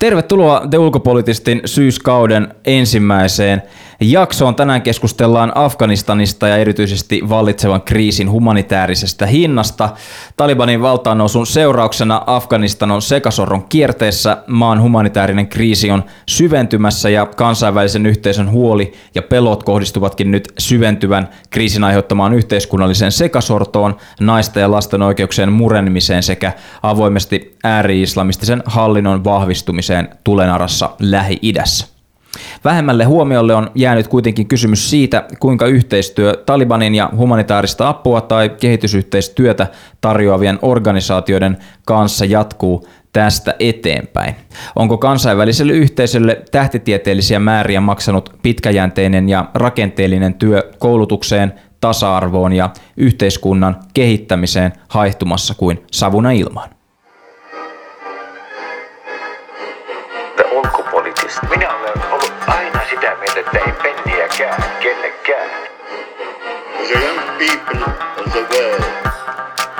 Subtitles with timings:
[0.00, 3.62] Tervetuloa The Ulkopolitistin syyskauden ensimmäiseen
[4.00, 4.54] jaksoon.
[4.54, 9.88] Tänään keskustellaan Afganistanista ja erityisesti vallitsevan kriisin humanitaarisesta hinnasta.
[10.36, 18.50] Talibanin valtaannousun seurauksena Afganistan on sekasorron kierteessä, maan humanitaarinen kriisi on syventymässä ja kansainvälisen yhteisön
[18.50, 26.22] huoli ja pelot kohdistuvatkin nyt syventyvän kriisin aiheuttamaan yhteiskunnalliseen sekasortoon, naisten ja lasten oikeuksien murenemiseen
[26.22, 31.89] sekä avoimesti ääri-islamistisen hallinnon vahvistumiseen tulenarassa Lähi-idässä.
[32.64, 39.66] Vähemmälle huomiolle on jäänyt kuitenkin kysymys siitä, kuinka yhteistyö Talibanin ja humanitaarista apua tai kehitysyhteistyötä
[40.00, 41.56] tarjoavien organisaatioiden
[41.86, 44.34] kanssa jatkuu tästä eteenpäin.
[44.76, 54.72] Onko kansainväliselle yhteisölle tähtitieteellisiä määriä maksanut pitkäjänteinen ja rakenteellinen työ koulutukseen, tasa-arvoon ja yhteiskunnan kehittämiseen
[54.88, 56.79] haihtumassa kuin savuna ilmaan?
[67.40, 67.82] People
[68.20, 68.84] of the world.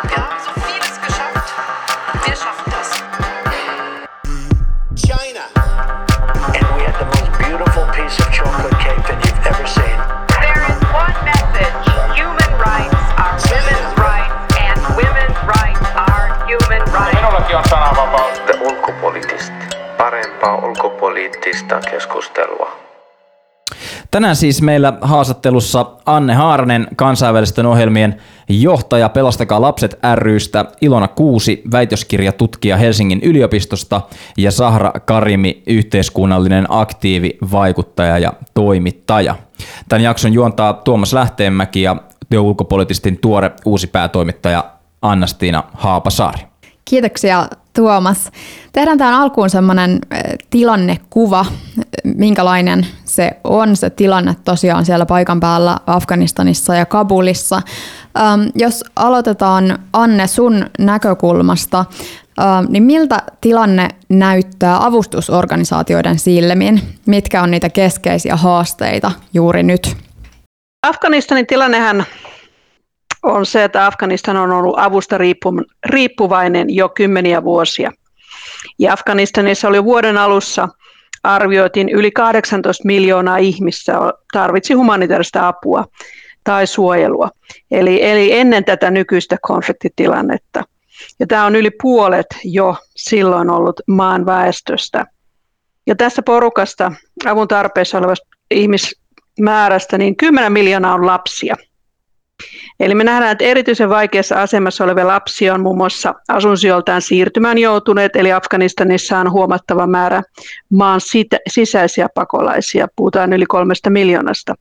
[0.09, 1.53] Wir haben so vieles geschafft.
[2.25, 2.89] Wir schaffen das.
[4.97, 5.45] China.
[6.57, 9.99] And we had the most beautiful piece of chocolate cake that you've ever seen.
[10.41, 11.85] There is one message.
[12.17, 17.17] Human rights are women's rights and women's rights are human rights.
[17.21, 18.41] Minullakin on sananvapaus.
[18.49, 19.77] The ulkopoliittista.
[19.99, 22.90] Parempaa ulkopoliittista keskustelua.
[24.11, 28.17] Tänään siis meillä haastattelussa Anne Haaranen, kansainvälisten ohjelmien
[28.49, 34.01] johtaja Pelastakaa lapset rystä, Ilona Kuusi, väitöskirjatutkija Helsingin yliopistosta
[34.37, 39.35] ja Sahra Karimi, yhteiskunnallinen aktiivi, vaikuttaja ja toimittaja.
[39.89, 41.97] Tämän jakson juontaa Tuomas Lähteenmäki ja
[42.41, 44.65] ulkopolitistin tuore uusi päätoimittaja
[45.03, 46.43] Annastiina Haapasaari.
[46.85, 47.49] Kiitoksia
[47.81, 48.31] Tuomas.
[48.73, 49.99] Tehdään tähän alkuun semmoinen
[50.51, 51.47] tilannekuva,
[52.05, 57.63] minkälainen se on se tilanne tosiaan siellä paikan päällä Afganistanissa ja Kabulissa.
[58.55, 61.85] Jos aloitetaan Anne sun näkökulmasta,
[62.69, 66.81] niin miltä tilanne näyttää avustusorganisaatioiden silmin?
[67.07, 69.97] Mitkä on niitä keskeisiä haasteita juuri nyt?
[70.87, 72.05] Afganistanin tilannehän
[73.23, 75.19] on se, että Afganistan on ollut avusta
[75.87, 77.93] riippuvainen jo kymmeniä vuosia.
[78.79, 80.69] Ja Afganistanissa oli vuoden alussa
[81.23, 83.93] arvioitiin yli 18 miljoonaa ihmistä
[84.33, 85.85] tarvitsi humanitaarista apua
[86.45, 87.29] tai suojelua.
[87.71, 90.65] Eli, eli ennen tätä nykyistä konfliktitilannetta.
[91.21, 95.07] Ja tämä on yli puolet jo silloin ollut maan väestöstä.
[95.87, 96.93] Ja tässä porukasta
[97.27, 101.57] avun tarpeessa olevasta ihmismäärästä niin 10 miljoonaa on lapsia–
[102.81, 108.17] Eli me nähdään, että erityisen vaikeassa asemassa olevia lapsia on muun muassa asunsioltaan siirtymään joutuneet,
[108.17, 110.23] eli Afganistanissa on huomattava määrä
[110.71, 111.01] maan
[111.49, 114.55] sisäisiä pakolaisia, puhutaan yli kolmesta miljoonasta.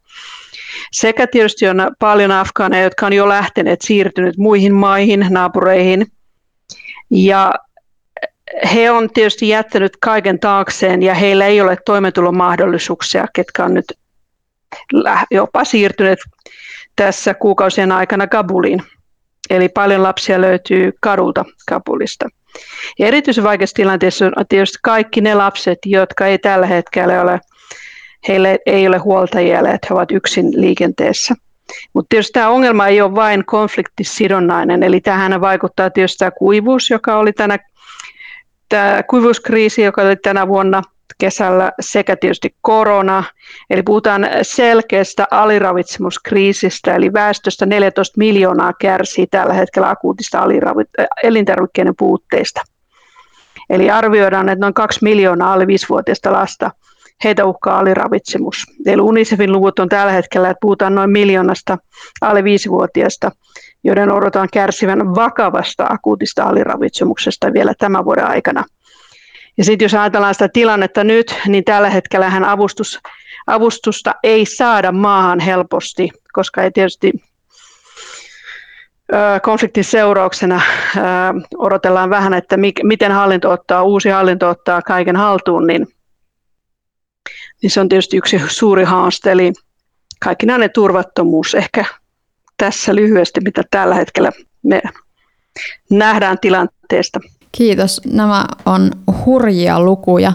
[0.91, 6.07] Sekä tietysti on paljon afgaaneja, jotka on jo lähteneet, siirtyneet muihin maihin, naapureihin.
[7.11, 7.53] Ja
[8.73, 13.85] he on tietysti jättänyt kaiken taakseen ja heillä ei ole toimeentulomahdollisuuksia, ketkä on nyt
[15.31, 16.19] jopa siirtyneet
[16.99, 18.83] tässä kuukausien aikana Kabuliin.
[19.49, 22.29] Eli paljon lapsia löytyy kadulta Kabulista.
[22.99, 27.39] Ja erityisen vaikeassa tilanteessa on tietysti kaikki ne lapset, jotka ei tällä hetkellä ole,
[28.27, 31.35] heille ei ole huoltajia, että he ovat yksin liikenteessä.
[31.93, 37.17] Mutta tietysti tämä ongelma ei ole vain konfliktisidonnainen, eli tähän vaikuttaa tietysti tämä kuivuus, joka
[37.17, 37.57] oli tänä,
[38.69, 40.81] tämä kuivuuskriisi, joka oli tänä vuonna–
[41.17, 43.23] kesällä sekä tietysti korona.
[43.69, 52.61] Eli puhutaan selkeästä aliravitsemuskriisistä, eli väestöstä 14 miljoonaa kärsii tällä hetkellä akuutista aliravit- elintarvikkeiden puutteista.
[53.69, 56.71] Eli arvioidaan, että noin 2 miljoonaa alle 5-vuotiaista lasta
[57.23, 58.63] heitä uhkaa aliravitsemus.
[58.85, 61.77] Eli UNICEFin luvut on tällä hetkellä, että puhutaan noin miljoonasta
[62.21, 63.31] alle 5-vuotiaista,
[63.83, 68.63] joiden odotetaan kärsivän vakavasta akuutista aliravitsemuksesta vielä tämän vuoden aikana–
[69.59, 72.99] ja sitten jos ajatellaan sitä tilannetta nyt, niin tällä hetkellä hän avustus,
[73.47, 77.11] avustusta ei saada maahan helposti, koska ei tietysti
[79.43, 80.61] konfliktin seurauksena
[81.57, 85.87] odotellaan vähän, että miten hallinto ottaa, uusi hallinto ottaa kaiken haltuun, niin,
[87.61, 89.53] niin se on tietysti yksi suuri haaste, eli
[90.23, 91.85] kaikkinainen turvattomuus ehkä
[92.57, 94.31] tässä lyhyesti, mitä tällä hetkellä
[94.63, 94.81] me
[95.89, 97.19] nähdään tilanteesta.
[97.51, 98.01] Kiitos.
[98.05, 98.91] Nämä on
[99.25, 100.33] hurjia lukuja.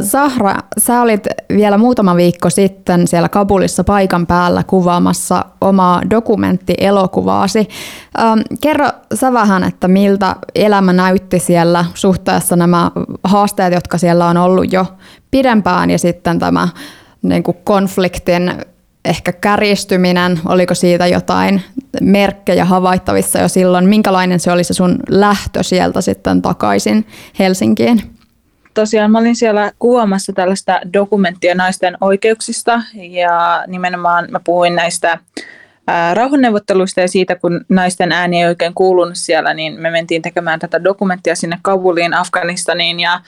[0.00, 7.68] Zahra, sä olit vielä muutama viikko sitten siellä Kabulissa paikan päällä kuvaamassa omaa dokumenttielokuvaasi.
[8.60, 12.90] Kerro sä vähän, että miltä elämä näytti siellä suhteessa nämä
[13.24, 14.86] haasteet, jotka siellä on ollut jo
[15.30, 16.68] pidempään ja sitten tämä
[17.22, 18.52] niin kuin konfliktin
[19.04, 21.62] ehkä kärjistyminen, oliko siitä jotain
[22.00, 27.06] merkkejä havaittavissa jo silloin, minkälainen se oli se sun lähtö sieltä sitten takaisin
[27.38, 28.02] Helsinkiin?
[28.74, 35.18] Tosiaan mä olin siellä kuvaamassa tällaista dokumenttia naisten oikeuksista ja nimenomaan mä puhuin näistä
[36.14, 40.84] rauhanneuvotteluista ja siitä, kun naisten ääni ei oikein kuulunut siellä, niin me mentiin tekemään tätä
[40.84, 43.20] dokumenttia sinne Kabuliin, Afganistaniin ja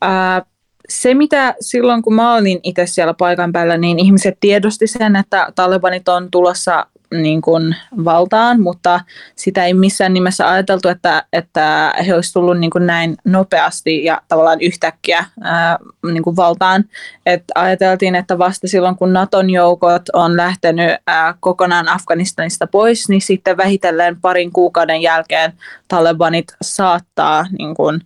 [0.00, 0.42] ää,
[0.88, 5.48] se, mitä silloin kun mä olin itse siellä paikan päällä, niin ihmiset tiedosti sen, että
[5.54, 9.00] talibanit on tulossa niin kuin valtaan, mutta
[9.36, 14.60] sitä ei missään nimessä ajateltu, että, että he olisivat tullut niin näin nopeasti ja tavallaan
[14.60, 15.78] yhtäkkiä ää,
[16.12, 16.84] niin kuin valtaan.
[17.26, 23.20] Et ajateltiin, että vasta silloin kun Naton joukot on lähtenyt ää, kokonaan Afganistanista pois, niin
[23.20, 25.52] sitten vähitellen parin kuukauden jälkeen
[25.88, 28.00] Talibanit saattaa niin kuin,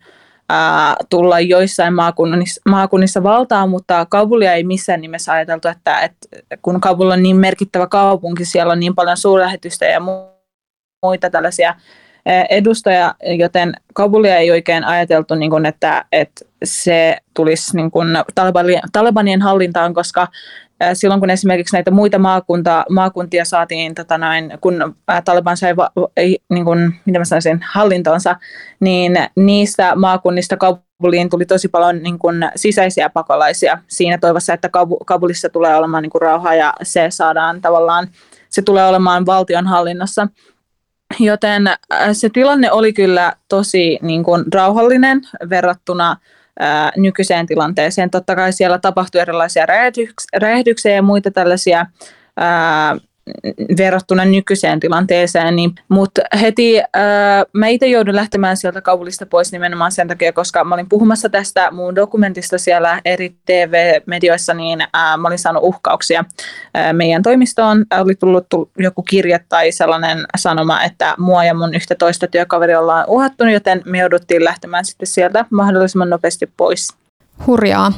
[1.10, 6.28] tulla joissain maakunnissa, maakunnissa valtaan, mutta Kabulia ei missään nimessä ajateltu, että, että
[6.62, 10.00] kun Kabul on niin merkittävä kaupunki, siellä on niin paljon suurlähetystä ja
[11.02, 11.74] muita tällaisia
[12.50, 18.08] edustaja, joten Kabulia ei oikein ajateltu, niin kuin, että, että se tulisi niin kuin
[18.92, 20.28] Talibanien hallintaan, koska
[20.94, 25.90] silloin kun esimerkiksi näitä muita maakunta, maakuntia saatiin, tota noin, kun Taliban sai va,
[26.48, 28.36] niin kuin, mitä mä sanoisin, hallintonsa,
[28.80, 34.70] niin niistä maakunnista Kabuliin tuli tosi paljon niin kuin, sisäisiä pakolaisia siinä toivossa, että
[35.06, 38.08] Kabulissa tulee olemaan niin kuin, rauha ja se saadaan tavallaan,
[38.48, 40.28] se tulee olemaan valtion hallinnassa.
[41.18, 41.62] Joten
[42.12, 45.20] se tilanne oli kyllä tosi niin kuin, rauhallinen
[45.50, 46.16] verrattuna
[46.96, 48.10] nykyiseen tilanteeseen.
[48.10, 49.66] Totta kai siellä tapahtui erilaisia
[50.40, 51.86] räjähdyksiä ja muita tällaisia
[53.78, 56.84] verrattuna nykyiseen tilanteeseen, niin, mutta heti äh,
[57.52, 61.70] mä itse joudun lähtemään sieltä Kabulista pois nimenomaan sen takia, koska mä olin puhumassa tästä
[61.70, 66.24] mun dokumentista siellä eri TV-medioissa, niin äh, mä olin saanut uhkauksia
[66.76, 67.84] äh, meidän toimistoon.
[68.00, 68.46] Oli tullut
[68.78, 73.82] joku kirje tai sellainen sanoma, että mua ja mun yhtä toista työkaveria ollaan uhattu, joten
[73.84, 76.88] me jouduttiin lähtemään sitten sieltä mahdollisimman nopeasti pois.
[77.46, 77.92] Hurjaa.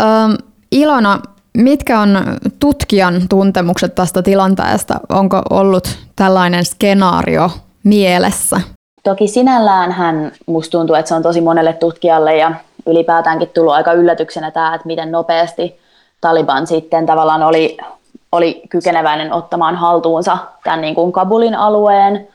[0.00, 0.32] Ähm,
[0.70, 1.20] Ilona,
[1.56, 2.18] Mitkä on
[2.60, 4.94] tutkijan tuntemukset tästä tilanteesta?
[5.08, 7.50] Onko ollut tällainen skenaario
[7.84, 8.60] mielessä?
[9.02, 12.52] Toki sinällään hän musta tuntuu, että se on tosi monelle tutkijalle ja
[12.86, 15.80] ylipäätäänkin tullut aika yllätyksenä tämä, että miten nopeasti
[16.20, 17.76] Taliban sitten tavallaan oli,
[18.32, 22.28] oli kykeneväinen ottamaan haltuunsa tämän niin kuin Kabulin alueen.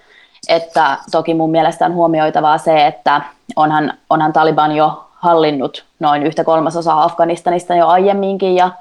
[0.50, 3.22] Että toki mun mielestä on huomioitavaa se, että
[3.56, 8.72] onhan, onhan Taliban jo hallinnut noin yhtä kolmasosaa Afganistanista jo aiemminkin ja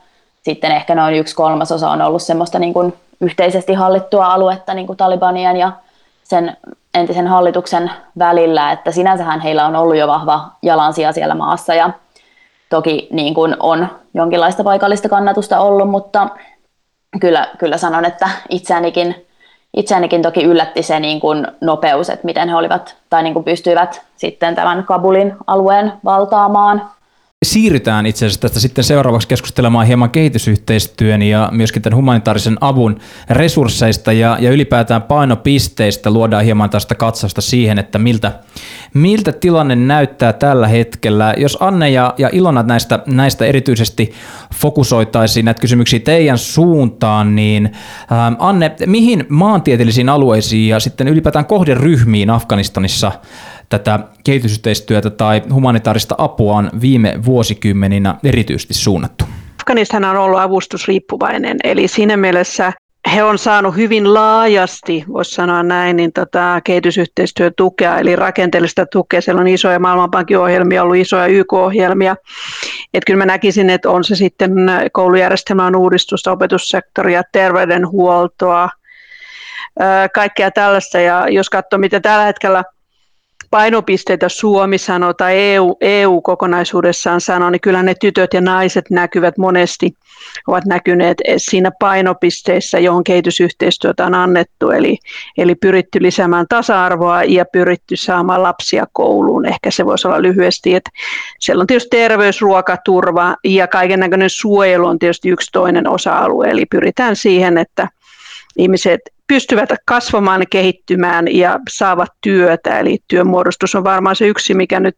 [0.42, 4.96] sitten ehkä noin yksi kolmasosa on ollut semmoista niin kuin yhteisesti hallittua aluetta niin kuin
[4.96, 5.72] Talibanien ja
[6.22, 6.56] sen
[6.94, 11.90] entisen hallituksen välillä, että sinänsähän heillä on ollut jo vahva jalansija siellä maassa ja
[12.68, 16.28] toki niin kuin on jonkinlaista paikallista kannatusta ollut, mutta
[17.20, 19.26] kyllä, kyllä sanon, että itseänikin,
[19.76, 24.02] itseänikin toki yllätti se niin kuin nopeus, että miten he olivat tai niin kuin pystyivät
[24.16, 26.90] sitten tämän Kabulin alueen valtaamaan
[27.44, 33.00] siirrytään itse asiassa tästä sitten seuraavaksi keskustelemaan hieman kehitysyhteistyön ja myöskin tämän humanitaarisen avun
[33.30, 36.10] resursseista ja, ja ylipäätään painopisteistä.
[36.10, 38.32] Luodaan hieman tästä katsausta siihen, että miltä,
[38.94, 41.34] miltä tilanne näyttää tällä hetkellä.
[41.36, 44.12] Jos Anne ja, ja Ilona näistä, näistä erityisesti
[44.54, 47.66] fokusoitaisiin näitä kysymyksiä teidän suuntaan, niin
[48.12, 53.12] ähm, Anne, mihin maantieteellisiin alueisiin ja sitten ylipäätään kohderyhmiin Afganistanissa
[53.70, 59.24] tätä kehitysyhteistyötä tai humanitaarista apua on viime vuosikymmeninä erityisesti suunnattu?
[59.60, 62.72] Afganistan on ollut avustusriippuvainen, eli siinä mielessä
[63.14, 69.20] he on saanut hyvin laajasti, voisi sanoa näin, niin tota, kehitysyhteistyötukea, eli rakenteellista tukea.
[69.20, 72.16] Siellä on isoja Maailmanpankin ohjelmia, ollut isoja YK-ohjelmia.
[72.94, 74.52] Et kyllä mä näkisin, että on se sitten
[74.92, 78.68] koulujärjestelmän uudistusta, opetussektoria, terveydenhuoltoa,
[80.14, 81.00] kaikkea tällaista.
[81.00, 82.64] Ja jos katsoo, mitä tällä hetkellä–
[83.50, 89.38] painopisteitä Suomi sanoo tai EU, EU kokonaisuudessaan sanoo, niin kyllä ne tytöt ja naiset näkyvät
[89.38, 89.94] monesti,
[90.46, 94.98] ovat näkyneet siinä painopisteissä, johon kehitysyhteistyötä on annettu, eli,
[95.38, 99.46] eli pyritty lisäämään tasa-arvoa ja pyritty saamaan lapsia kouluun.
[99.46, 100.90] Ehkä se voisi olla lyhyesti, että
[101.40, 106.66] siellä on tietysti terveys, ruokaturva ja kaiken näköinen suojelu on tietysti yksi toinen osa-alue, eli
[106.66, 107.88] pyritään siihen, että
[108.56, 109.00] ihmiset
[109.30, 112.78] pystyvät kasvamaan, kehittymään ja saavat työtä.
[112.78, 114.96] Eli työmuodostus on varmaan se yksi, mikä nyt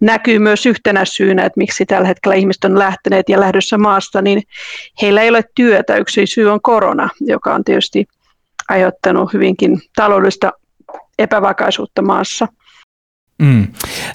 [0.00, 4.42] näkyy myös yhtenä syynä, että miksi tällä hetkellä ihmiset on lähteneet ja lähdössä maasta, niin
[5.02, 5.96] heillä ei ole työtä.
[5.96, 8.06] Yksi syy on korona, joka on tietysti
[8.68, 10.52] aiheuttanut hyvinkin taloudellista
[11.18, 12.48] epävakaisuutta maassa.
[13.44, 13.66] Mm.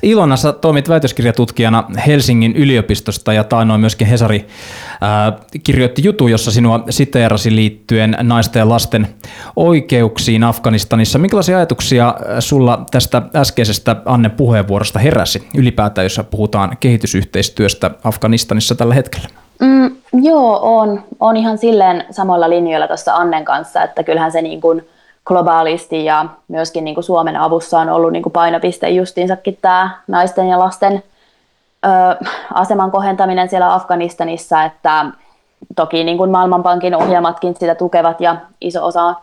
[0.04, 4.48] Ilona, sä toimit väitöskirjatutkijana Helsingin yliopistosta ja taannoin myöskin Hesari
[5.02, 5.34] ää,
[5.64, 9.08] kirjoitti jutu, jossa sinua siteerasi liittyen naisten ja lasten
[9.56, 11.20] oikeuksiin Afganistanissa.
[11.20, 19.28] Minkälaisia ajatuksia sulla tästä äskeisestä Anne puheenvuorosta heräsi ylipäätään, jos puhutaan kehitysyhteistyöstä Afganistanissa tällä hetkellä?
[19.60, 24.62] Mm, joo, on, on ihan silleen samalla linjoilla tuossa Annen kanssa, että kyllähän se niin
[24.62, 24.82] kuin–
[25.30, 30.48] globaalisti ja myöskin niin kuin Suomen avussa on ollut niin kuin painopiste justiinsakin tämä naisten
[30.48, 31.04] ja lasten
[31.86, 35.06] ö, aseman kohentaminen siellä Afganistanissa, että
[35.76, 39.16] toki niin kuin Maailmanpankin ohjelmatkin sitä tukevat ja iso osa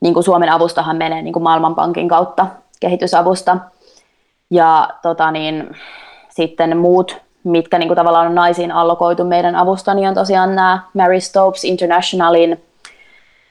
[0.00, 2.46] niin kuin Suomen avustahan menee niin kuin Maailmanpankin kautta
[2.80, 3.56] kehitysavusta.
[4.50, 5.76] Ja tota niin,
[6.28, 10.80] sitten muut, mitkä niin kuin tavallaan on naisiin allokoitu meidän avusta, niin on tosiaan nämä
[10.94, 12.64] Mary Stopes Internationalin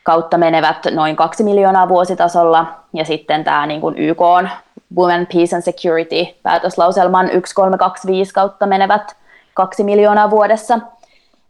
[0.09, 4.49] kautta menevät noin 2 miljoonaa vuositasolla, ja sitten tämä niin kuin YK on
[4.97, 9.15] Women, Peace and Security päätöslauselman 1325 kautta menevät
[9.53, 10.79] 2 miljoonaa vuodessa.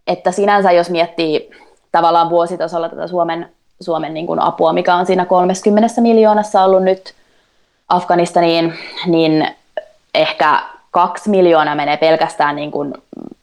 [0.08, 1.50] Että sinänsä jos miettii
[1.92, 3.50] tavallaan vuositasolla tätä Suomen,
[3.82, 7.14] Suomen niin kuin apua, mikä on siinä 30 miljoonassa ollut nyt
[7.90, 8.74] Afganistaniin,
[9.06, 9.48] niin
[10.14, 10.60] ehkä
[10.92, 12.94] kaksi miljoonaa menee pelkästään niin kuin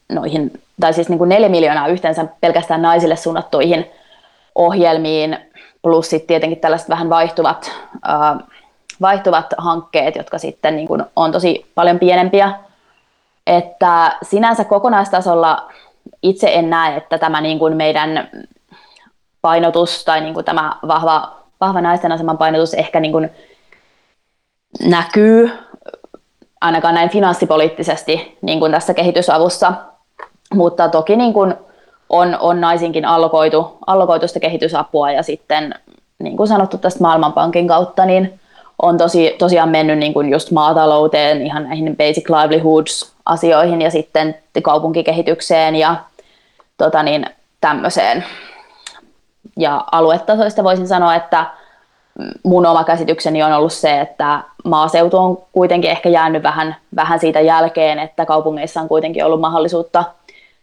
[0.09, 3.91] noihin, tai siis niin kuin neljä miljoonaa yhteensä pelkästään naisille suunnattuihin
[4.57, 5.37] ohjelmiin,
[5.81, 7.71] plus sitten tietenkin tällaiset vähän vaihtuvat,
[8.09, 8.47] äh,
[9.01, 12.53] vaihtuvat hankkeet, jotka sitten niin kuin on tosi paljon pienempiä.
[13.47, 15.71] Että sinänsä kokonaistasolla
[16.23, 18.29] itse en näe, että tämä niin kuin meidän
[19.41, 23.29] painotus tai niin kuin tämä vahva, vahva naisten aseman painotus ehkä niin kuin
[24.83, 25.51] näkyy
[26.61, 29.73] ainakaan näin finanssipoliittisesti niin kuin tässä kehitysavussa,
[30.53, 31.55] mutta toki niin kuin
[32.09, 35.75] on, on naisinkin allokoitu, allokoitu sitä kehitysapua ja sitten
[36.19, 38.39] niin kuin sanottu tästä Maailmanpankin kautta, niin
[38.81, 45.75] on tosi, tosiaan mennyt niin kuin just maatalouteen, ihan näihin basic livelihoods-asioihin ja sitten kaupunkikehitykseen
[45.75, 45.95] ja
[46.77, 47.25] tota niin,
[47.61, 48.23] tämmöiseen.
[49.57, 51.45] Ja aluetasoista voisin sanoa, että
[52.43, 57.39] mun oma käsitykseni on ollut se, että maaseutu on kuitenkin ehkä jäänyt vähän, vähän siitä
[57.39, 60.03] jälkeen, että kaupungeissa on kuitenkin ollut mahdollisuutta–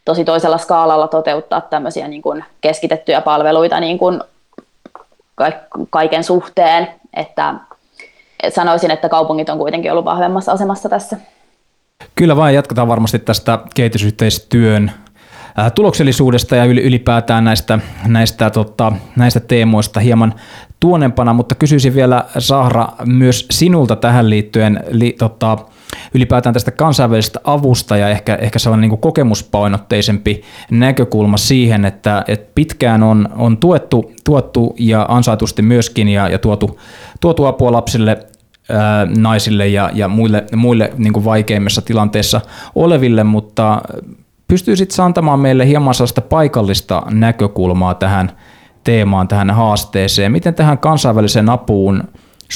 [0.05, 4.21] tosi toisella skaalalla toteuttaa tämmöisiä niin kuin keskitettyjä palveluita niin kuin
[5.91, 7.55] kaiken suhteen, että
[8.49, 11.17] sanoisin, että kaupungit on kuitenkin ollut vahvemmassa asemassa tässä.
[12.15, 14.93] Kyllä vain, jatketaan varmasti tästä kehitysyhteistyön
[15.75, 20.35] tuloksellisuudesta ja ylipäätään näistä, näistä, tota, näistä teemoista hieman
[20.81, 25.59] tuonempana, mutta kysyisin vielä Sahra myös sinulta tähän liittyen li, tota,
[26.15, 32.53] ylipäätään tästä kansainvälisestä avusta ja ehkä, ehkä sellainen niin kuin kokemuspainotteisempi näkökulma siihen, että, että
[32.55, 36.81] pitkään on, on tuettu, tuettu ja ansaitusti myöskin ja, ja tuotu,
[37.21, 38.27] tuotu apua lapsille
[39.19, 42.41] naisille ja, ja muille, muille niin kuin vaikeimmissa tilanteissa
[42.75, 43.83] oleville, mutta
[44.49, 48.33] pystyy sitten antamaan meille hieman sellaista paikallista näkökulmaa tähän
[48.85, 50.33] teemaan, tähän haasteeseen.
[50.33, 52.05] Miten tähän kansainväliseen apuun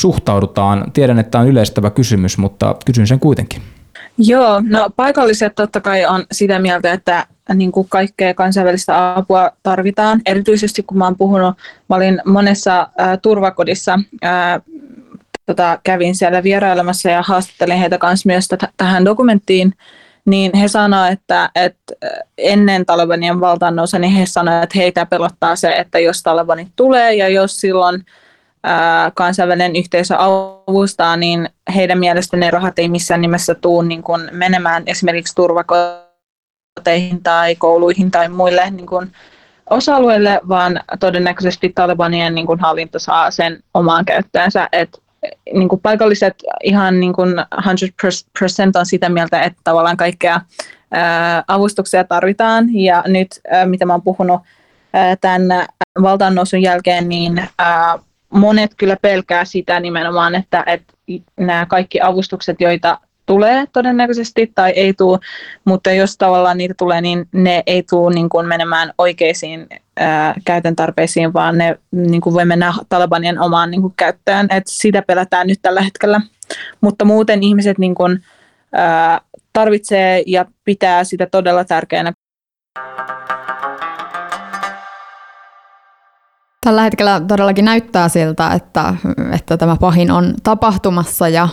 [0.01, 0.93] suhtaudutaan?
[0.93, 3.63] Tiedän, että on yleistävä kysymys, mutta kysyn sen kuitenkin.
[4.19, 10.21] Joo, no paikalliset totta kai on sitä mieltä, että niin kuin kaikkea kansainvälistä apua tarvitaan.
[10.27, 11.57] Erityisesti kun mä oon puhunut,
[11.89, 14.61] mä olin monessa ää, turvakodissa, ää,
[15.47, 19.75] tota, kävin siellä vierailemassa ja haastattelin heitä kanssa myös t- tähän dokumenttiin,
[20.25, 21.95] niin he sanoivat, että, että
[22.39, 27.29] ennen Talibanien valtaannousa, niin he sanoivat, että heitä pelottaa se, että jos Talibanit tulee ja
[27.29, 28.05] jos silloin
[29.15, 34.83] kansainvälinen yhteisö avustaa, niin heidän mielestään ne rahat ei missään nimessä tule niin kuin menemään
[34.87, 39.13] esimerkiksi turvakoteihin tai kouluihin tai muille niin kuin
[39.71, 44.69] osa-alueille, vaan todennäköisesti Talibanien niin kuin hallinto saa sen omaan käyttöönsä.
[44.73, 45.03] Et,
[45.55, 47.69] niin kuin paikalliset ihan niin kuin 100%
[48.79, 50.41] on sitä mieltä, että tavallaan kaikkea
[50.91, 52.75] ää, avustuksia tarvitaan.
[52.75, 54.41] Ja nyt, ää, mitä mä puhunut
[54.93, 55.67] ää, tämän
[56.03, 57.99] valtaannousun jälkeen, niin ää,
[58.33, 60.95] monet kyllä pelkää sitä nimenomaan, että, että
[61.41, 65.19] nämä kaikki avustukset, joita tulee todennäköisesti tai ei tule,
[65.65, 69.67] mutta jos tavallaan niitä tulee, niin ne ei tule niin kuin menemään oikeisiin
[70.45, 74.47] käytön tarpeisiin, vaan ne niin kuin voi mennä Talibanien omaan niin kuin käyttöön.
[74.51, 76.21] Et sitä pelätään nyt tällä hetkellä.
[76.81, 78.25] Mutta muuten ihmiset niin kuin,
[78.73, 79.21] ää,
[79.53, 82.13] tarvitsee ja pitää sitä todella tärkeänä.
[86.65, 88.95] Tällä hetkellä todellakin näyttää siltä, että,
[89.33, 91.49] että tämä pahin on tapahtumassa ja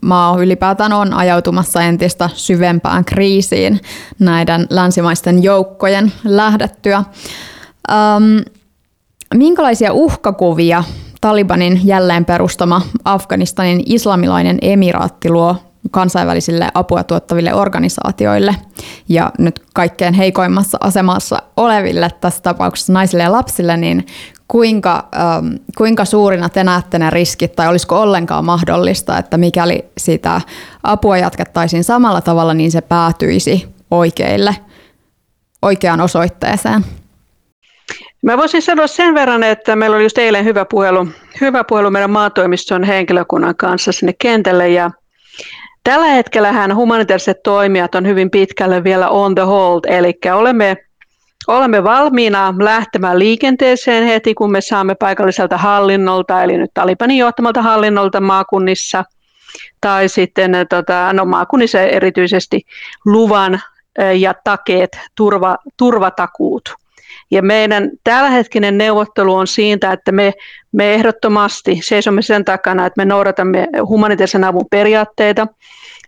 [0.00, 3.80] maa ylipäätään on ajautumassa entistä syvempään kriisiin
[4.18, 7.04] näiden länsimaisten joukkojen lähdettyä.
[7.90, 8.38] Ähm,
[9.34, 10.84] minkälaisia uhkakuvia
[11.20, 15.56] Talibanin jälleen perustama Afganistanin islamilainen emiraatti luo
[15.90, 18.56] kansainvälisille apua tuottaville organisaatioille
[19.08, 24.06] ja nyt kaikkein heikoimmassa asemassa oleville, tässä tapauksessa naisille ja lapsille, niin
[24.48, 25.46] kuinka, ähm,
[25.78, 30.40] kuinka suurina te näette ne riskit tai olisiko ollenkaan mahdollista, että mikäli sitä
[30.82, 34.56] apua jatkettaisiin samalla tavalla, niin se päätyisi oikeille,
[35.62, 36.84] oikeaan osoitteeseen?
[38.22, 41.08] Mä voisin sanoa sen verran, että meillä oli just eilen hyvä puhelu,
[41.40, 44.90] hyvä puhelu meidän maatoimiston henkilökunnan kanssa sinne kentälle ja
[45.84, 50.76] Tällä hetkellä humanitaariset toimijat on hyvin pitkälle vielä on the hold, eli olemme,
[51.48, 58.20] olemme valmiina lähtemään liikenteeseen heti, kun me saamme paikalliselta hallinnolta, eli nyt Talibanin johtamalta hallinnolta
[58.20, 59.04] maakunnissa,
[59.80, 62.60] tai sitten tota, no, maakunnissa erityisesti
[63.04, 63.60] luvan
[64.18, 66.74] ja takeet, turva, turvatakuut.
[67.30, 68.30] Ja meidän tällä
[68.70, 70.32] neuvottelu on siitä, että me,
[70.72, 75.46] me ehdottomasti seisomme sen takana, että me noudatamme humanitaarisen avun periaatteita,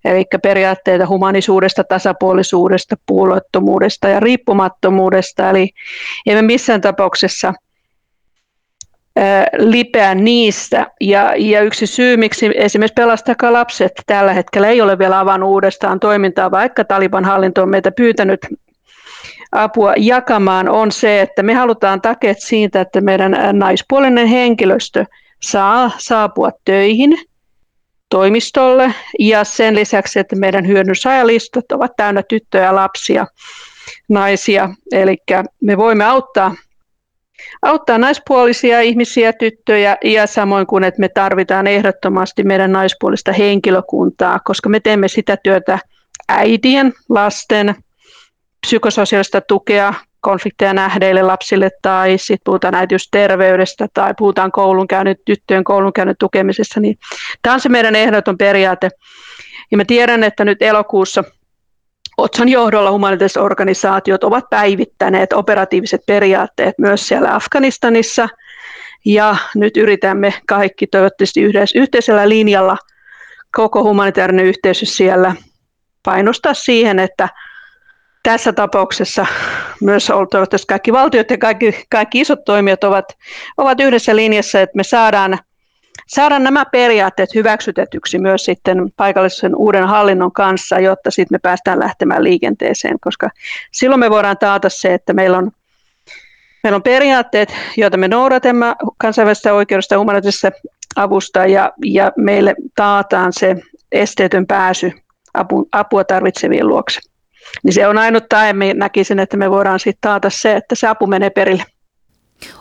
[0.04, 5.50] eli periaatteita humanisuudesta, tasapuolisuudesta, puolueettomuudesta ja riippumattomuudesta.
[5.50, 5.70] Eli
[6.26, 7.54] emme missään tapauksessa
[9.58, 10.86] lipeä niistä.
[11.00, 16.00] Ja, ja yksi syy, miksi esimerkiksi Pelastakaa lapset tällä hetkellä ei ole vielä avannut uudestaan
[16.00, 18.40] toimintaa, vaikka Taliban hallinto on meitä pyytänyt
[19.52, 25.04] apua jakamaan, on se, että me halutaan takeet siitä, että meidän naispuolinen henkilöstö
[25.42, 27.18] saa saapua töihin
[28.08, 33.26] toimistolle ja sen lisäksi, että meidän hyödynsaajalistat ovat täynnä tyttöjä, lapsia,
[34.08, 35.16] naisia, eli
[35.60, 36.54] me voimme auttaa
[37.62, 44.68] auttaa naispuolisia ihmisiä, tyttöjä ja samoin kuin, että me tarvitaan ehdottomasti meidän naispuolista henkilökuntaa, koska
[44.68, 45.78] me teemme sitä työtä
[46.28, 47.74] äidien, lasten,
[48.66, 56.80] psykososiaalista tukea konflikteja nähdeille lapsille tai sitten puhutaan äitiysterveydestä tai puhutaan koulunkäynnin, tyttöjen koulunkäynnin tukemisessa,
[56.80, 56.98] niin
[57.42, 58.90] tämä on se meidän ehdoton periaate.
[59.70, 61.24] Ja mä tiedän, että nyt elokuussa
[62.18, 68.28] Otsan johdolla humanitaariset organisaatiot ovat päivittäneet operatiiviset periaatteet myös siellä Afganistanissa.
[69.04, 71.40] Ja nyt yritämme kaikki toivottavasti
[71.74, 72.76] yhteisellä linjalla
[73.56, 75.34] koko humanitaarinen yhteisö siellä
[76.02, 77.28] painostaa siihen, että
[78.22, 79.26] tässä tapauksessa
[79.80, 83.04] myös toivottavasti kaikki valtiot ja kaikki, kaikki isot toimijat ovat,
[83.56, 85.38] ovat yhdessä linjassa, että me saadaan,
[86.08, 92.24] saadaan nämä periaatteet hyväksytetyksi myös sitten paikallisen uuden hallinnon kanssa, jotta sitten me päästään lähtemään
[92.24, 93.30] liikenteeseen, koska
[93.72, 95.50] silloin me voidaan taata se, että meillä on,
[96.62, 98.66] meillä on periaatteet, joita me noudatamme
[98.98, 100.50] kansainvälisestä oikeudesta humanitaarisesta
[100.96, 103.56] avusta ja, ja meille taataan se
[103.92, 104.92] esteetön pääsy
[105.72, 107.00] apua tarvitsevien luokse
[107.62, 111.06] niin se on ainut tae, näkisin, että me voidaan sitten taata se, että se apu
[111.06, 111.64] menee perille.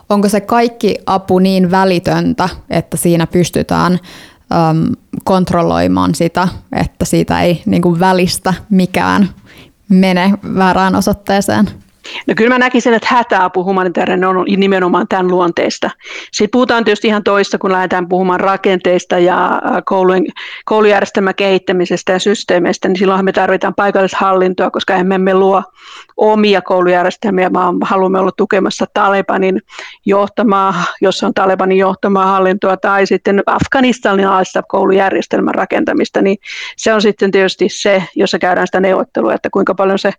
[0.08, 4.92] Onko se kaikki apu niin välitöntä, että siinä pystytään äm,
[5.24, 9.28] kontrolloimaan sitä, että siitä ei niin kuin välistä mikään
[9.88, 11.68] mene väärään osoitteeseen?
[12.26, 15.90] No kyllä mä näkisin, että hätäapu humanitaarinen on nimenomaan tämän luonteesta.
[16.32, 20.24] Sitten puhutaan tietysti ihan toista, kun lähdetään puhumaan rakenteista ja koulujen,
[20.64, 25.62] koulujärjestelmän kehittämisestä ja systeemeistä, niin silloinhan me tarvitaan paikallishallintoa, koska emme me luo
[26.16, 29.60] omia koulujärjestelmiä, vaan haluamme olla tukemassa Talebanin
[30.06, 36.38] johtamaa, jos on Talebanin johtamaa hallintoa, tai sitten afganistanilaista koulujärjestelmän rakentamista, niin
[36.76, 40.12] se on sitten tietysti se, jossa käydään sitä neuvottelua, että kuinka paljon se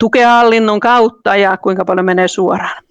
[0.00, 2.82] tukea hallinnon kautta ja kuinka paljon menee suoraan.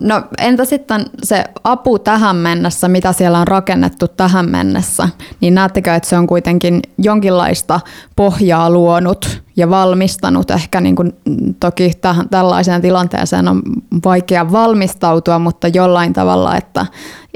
[0.00, 5.08] No entä sitten se apu tähän mennessä, mitä siellä on rakennettu tähän mennessä,
[5.40, 7.80] niin näettekö, että se on kuitenkin jonkinlaista
[8.16, 10.50] pohjaa luonut ja valmistanut?
[10.50, 11.12] Ehkä niin kuin,
[11.60, 13.62] toki tähän, tällaiseen tilanteeseen on
[14.04, 16.86] vaikea valmistautua, mutta jollain tavalla, että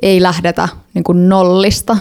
[0.03, 1.97] ei lähdetä niin kuin nollista.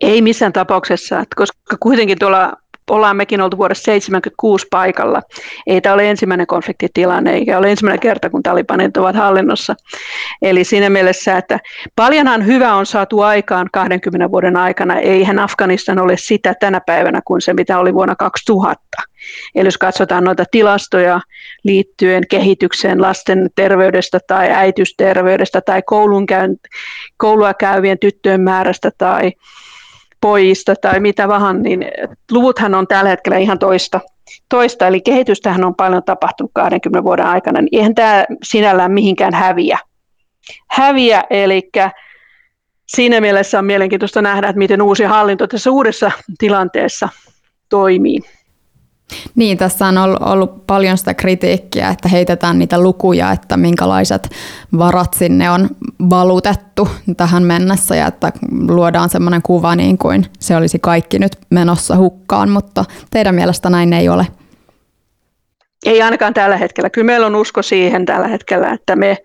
[0.00, 2.52] Ei missään tapauksessa, koska kuitenkin tuolla
[2.90, 5.22] ollaan mekin oltu vuodessa 76 paikalla.
[5.66, 9.74] Ei tämä ole ensimmäinen konfliktitilanne, eikä ole ensimmäinen kerta, kun talibanit ovat hallinnossa.
[10.42, 11.60] Eli siinä mielessä, että
[11.96, 14.98] paljonhan hyvä on saatu aikaan 20 vuoden aikana.
[14.98, 19.02] Eihän Afganistan ole sitä tänä päivänä kuin se, mitä oli vuonna 2000.
[19.54, 21.20] Eli jos katsotaan noita tilastoja
[21.64, 26.56] liittyen kehitykseen lasten terveydestä tai äitysterveydestä tai koulun käyn,
[27.16, 29.32] koulua käyvien tyttöjen määrästä tai
[30.20, 31.84] pojista tai mitä vaan, niin
[32.30, 34.00] luvuthan on tällä hetkellä ihan toista.
[34.48, 39.78] toista eli kehitystähän on paljon tapahtunut 20 vuoden aikana, niin eihän tämä sinällään mihinkään häviä.
[40.70, 41.70] häviä, eli
[42.86, 47.08] siinä mielessä on mielenkiintoista nähdä, että miten uusi hallinto tässä uudessa tilanteessa
[47.68, 48.20] toimii.
[49.34, 54.30] Niin, tässä on ollut, paljon sitä kritiikkiä, että heitetään niitä lukuja, että minkälaiset
[54.78, 55.68] varat sinne on
[56.10, 58.32] valutettu tähän mennessä ja että
[58.68, 63.92] luodaan semmoinen kuva niin kuin se olisi kaikki nyt menossa hukkaan, mutta teidän mielestä näin
[63.92, 64.26] ei ole.
[65.86, 66.90] Ei ainakaan tällä hetkellä.
[66.90, 69.16] Kyllä meillä on usko siihen tällä hetkellä, että me,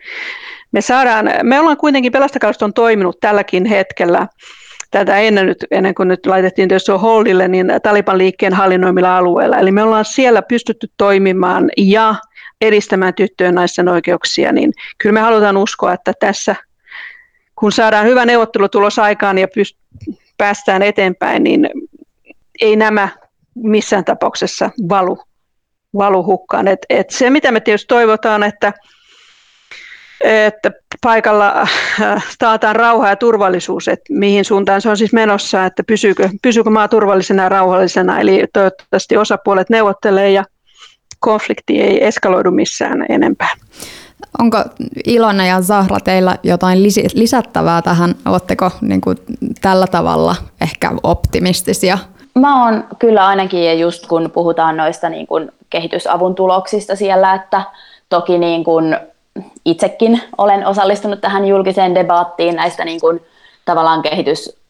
[0.71, 4.27] me saadaan, me ollaan kuitenkin, Pelastakausta on toiminut tälläkin hetkellä
[4.91, 9.57] tätä ennen, nyt, ennen kuin nyt laitettiin tietysti holdille, niin Taliban liikkeen hallinnoimilla alueilla.
[9.57, 12.15] Eli me ollaan siellä pystytty toimimaan ja
[12.61, 16.55] edistämään tyttöjen naisten oikeuksia, niin kyllä me halutaan uskoa, että tässä
[17.55, 21.69] kun saadaan hyvä neuvottelutulos aikaan ja pyst- päästään eteenpäin, niin
[22.61, 23.09] ei nämä
[23.55, 25.17] missään tapauksessa valu,
[25.97, 26.67] valu hukkaan.
[26.67, 28.73] Et, et se, mitä me tietysti toivotaan, että
[30.23, 31.61] että paikalla
[32.01, 36.69] äh, taataan rauha ja turvallisuus, että mihin suuntaan se on siis menossa, että pysyykö, pysyykö
[36.69, 40.43] maa turvallisena ja rauhallisena, eli toivottavasti osapuolet neuvottelee ja
[41.19, 43.49] konflikti ei eskaloidu missään enempää.
[44.39, 44.57] Onko
[45.05, 48.15] Ilona ja Zahra teillä jotain lisättävää tähän?
[48.25, 49.17] Oletteko niin kuin,
[49.61, 51.97] tällä tavalla ehkä optimistisia?
[52.35, 57.63] Mä oon kyllä ainakin, just kun puhutaan noista niin kuin kehitysavun tuloksista siellä, että
[58.09, 58.97] toki niin kuin
[59.65, 63.21] itsekin olen osallistunut tähän julkiseen debaattiin näistä niin kuin,
[63.65, 64.61] tavallaan kehitys-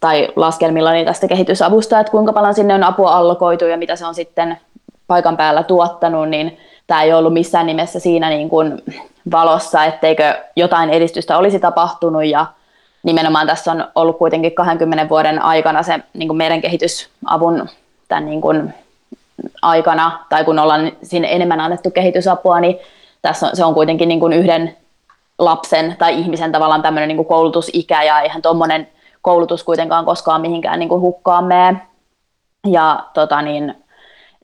[0.00, 4.14] tai laskelmillani tästä kehitysavusta, että kuinka paljon sinne on apua allokoitu ja mitä se on
[4.14, 4.58] sitten
[5.06, 8.82] paikan päällä tuottanut, niin tämä ei ollut missään nimessä siinä niin kuin
[9.32, 12.46] valossa, etteikö jotain edistystä olisi tapahtunut ja
[13.02, 17.68] nimenomaan tässä on ollut kuitenkin 20 vuoden aikana se niin kuin meidän kehitysavun
[18.08, 18.74] tämän niin kuin
[19.62, 22.78] aikana, tai kun ollaan sinne enemmän annettu kehitysapua, niin
[23.24, 24.76] tässä on, se on kuitenkin niin kuin yhden
[25.38, 28.88] lapsen tai ihmisen tavallaan tämmöinen niin kuin koulutusikä ja eihän tuommoinen
[29.22, 31.80] koulutus kuitenkaan koskaan mihinkään niin kuin hukkaan mene.
[32.66, 33.74] Ja tota niin,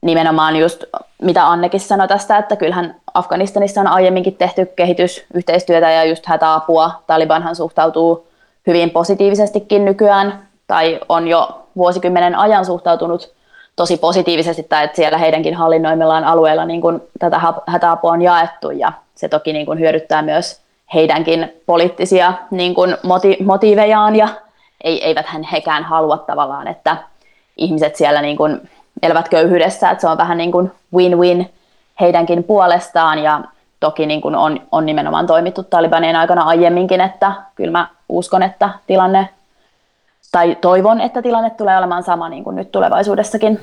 [0.02, 0.84] nimenomaan just
[1.22, 7.02] mitä Annekin sanoi tästä, että kyllähän Afganistanissa on aiemminkin tehty kehitysyhteistyötä ja just hätäapua.
[7.06, 8.26] Talibanhan suhtautuu
[8.66, 13.34] hyvin positiivisestikin nykyään tai on jo vuosikymmenen ajan suhtautunut
[13.80, 18.92] tosi positiivisesti, tai että siellä heidänkin hallinnoimillaan alueella niin kuin tätä hätäapua on jaettu, ja
[19.14, 20.60] se toki niin kuin hyödyttää myös
[20.94, 24.28] heidänkin poliittisia niin kuin moti- motiivejaan, ja
[24.84, 26.96] ei, eiväthän hekään halua tavallaan, että
[27.56, 28.68] ihmiset siellä niin kuin
[29.02, 31.50] elävät köyhyydessä, että se on vähän niin kuin win-win
[32.00, 33.40] heidänkin puolestaan, ja
[33.80, 38.70] toki niin kuin on, on nimenomaan toimittu Talibanien aikana aiemminkin, että kyllä mä uskon, että
[38.86, 39.28] tilanne
[40.32, 43.60] tai toivon, että tilanne tulee olemaan sama niin kuin nyt tulevaisuudessakin.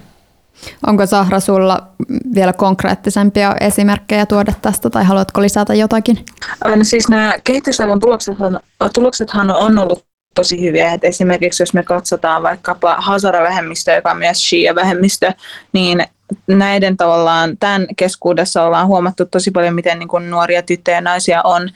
[0.87, 1.87] Onko Sahra sulla
[2.35, 6.25] vielä konkreettisempia esimerkkejä tuoda tästä tai haluatko lisätä jotakin?
[6.65, 8.59] No siis nämä kehitysavun tuloksethan,
[8.93, 10.93] tuloksethan on ollut tosi hyviä.
[10.93, 15.33] Et esimerkiksi jos me katsotaan vaikkapa Hazara-vähemmistö, joka on myös Shia-vähemmistö,
[15.73, 16.03] niin
[16.47, 21.41] näiden tavallaan tämän keskuudessa ollaan huomattu tosi paljon, miten niin kuin nuoria tyttöjä ja naisia
[21.43, 21.69] on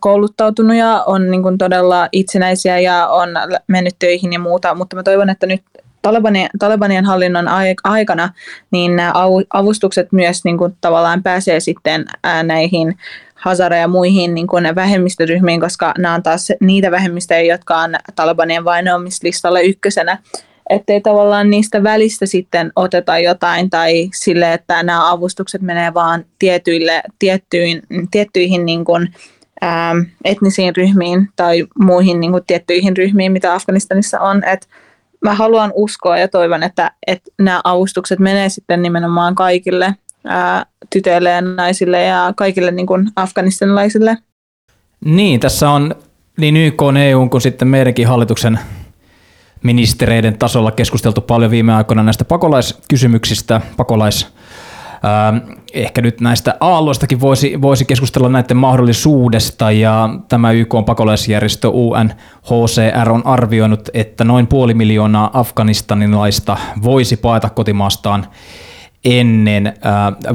[0.00, 3.28] kouluttautunut ja on niin kuin todella itsenäisiä ja on
[3.66, 5.62] mennyt töihin ja muuta, mutta mä toivon, että nyt
[6.02, 7.48] Talibanien, Talibanien hallinnon
[7.84, 8.28] aikana
[8.70, 9.12] niin nämä
[9.52, 12.04] avustukset myös niin kuin tavallaan pääsee sitten
[12.42, 12.98] näihin
[13.34, 18.64] Hazara ja muihin niin kuin vähemmistöryhmiin, koska nämä on taas niitä vähemmistöjä, jotka on Talibanien
[18.64, 20.18] vainoamislistalla ykkösenä.
[20.70, 27.02] Ettei tavallaan niistä välistä sitten oteta jotain tai sille, että nämä avustukset menee vaan tietyille,
[27.18, 29.14] tiettyihin, tiettyihin niin kuin,
[29.64, 34.44] Ähm, etnisiin ryhmiin tai muihin niin kuin tiettyihin ryhmiin, mitä Afganistanissa on.
[34.44, 34.68] Et
[35.20, 41.30] mä haluan uskoa ja toivon, että, että nämä avustukset menee sitten nimenomaan kaikille ää, tytöille
[41.30, 44.18] ja naisille ja kaikille niin kuin afganistanilaisille.
[45.04, 45.94] Niin, tässä on
[46.36, 48.58] niin YK, EU kuin sitten meidänkin hallituksen
[49.62, 54.35] ministereiden tasolla keskusteltu paljon viime aikoina näistä pakolaiskysymyksistä, pakolais
[55.74, 63.10] ehkä nyt näistä aalloistakin voisi, voisi keskustella näiden mahdollisuudesta ja tämä YK on pakolaisjärjestö UNHCR
[63.10, 68.26] on arvioinut, että noin puoli miljoonaa afganistanilaista voisi paeta kotimaastaan
[69.04, 69.74] ennen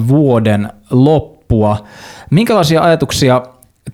[0.08, 1.78] vuoden loppua.
[2.30, 3.42] Minkälaisia ajatuksia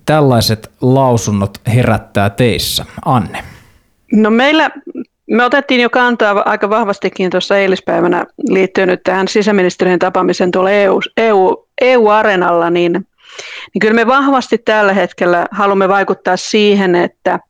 [0.06, 3.44] tällaiset lausunnot herättää teissä, Anne?
[4.12, 4.70] No meillä
[5.30, 11.00] me otettiin jo kantaa aika vahvastikin tuossa eilispäivänä liittyen nyt tähän sisäministeriön tapaamisen tuolla EU,
[11.16, 17.40] EU, EU-areenalla, niin, niin kyllä me vahvasti tällä hetkellä haluamme vaikuttaa siihen, että,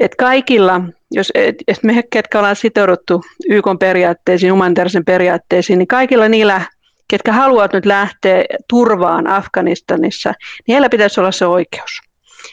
[0.00, 1.32] että kaikilla, jos
[1.68, 6.60] että me ketkä ollaan sitouduttu YK periaatteisiin, humanitaarisen periaatteisiin, niin kaikilla niillä,
[7.08, 10.34] ketkä haluavat nyt lähteä turvaan Afganistanissa,
[10.66, 11.90] niin heillä pitäisi olla se oikeus.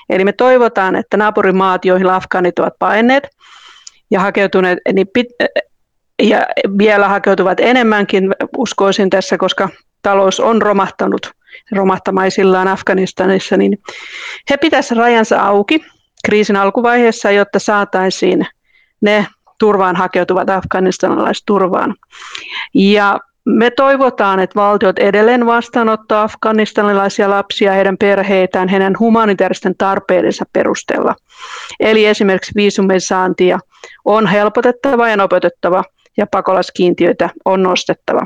[0.10, 3.28] Eli me toivotaan, että naapurimaat, joihin afgaanit ovat paineet
[4.12, 5.28] ja hakeutuneet, niin pit,
[6.22, 9.70] ja vielä hakeutuvat enemmänkin, uskoisin tässä, koska
[10.02, 11.32] talous on romahtanut
[11.72, 13.78] romahtamaisillaan Afganistanissa, niin
[14.50, 15.86] he pitäisivät rajansa auki
[16.26, 18.48] kriisin alkuvaiheessa, jotta saataisiin
[19.02, 19.28] ne
[19.60, 21.96] turvaan hakeutuvat afganistanilaiset turvaan.
[22.74, 31.16] Ja me toivotaan, että valtiot edelleen vastaanottaa afganistanilaisia lapsia, heidän perheitään, heidän humanitaaristen tarpeidensa perusteella.
[31.80, 33.60] Eli esimerkiksi viisumin saantia
[34.06, 35.84] on helpotettava ja nopeutettava
[36.18, 38.26] ja pakolaiskiintiöitä on nostettava.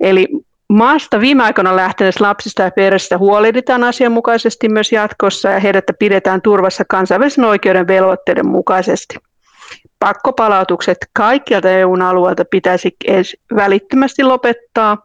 [0.00, 0.28] Eli
[0.68, 6.84] maasta viime aikoina lähteneistä lapsista ja perheistä huolehditaan asianmukaisesti myös jatkossa ja heidät pidetään turvassa
[6.88, 9.14] kansainvälisen oikeuden velvoitteiden mukaisesti
[9.98, 12.96] pakkopalautukset kaikkialta EUn alueelta pitäisi
[13.54, 14.98] välittömästi lopettaa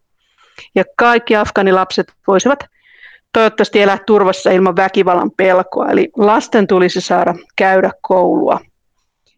[0.75, 2.59] ja kaikki afganilapset voisivat
[3.33, 5.91] toivottavasti elää turvassa ilman väkivallan pelkoa.
[5.91, 8.59] Eli lasten tulisi saada käydä koulua.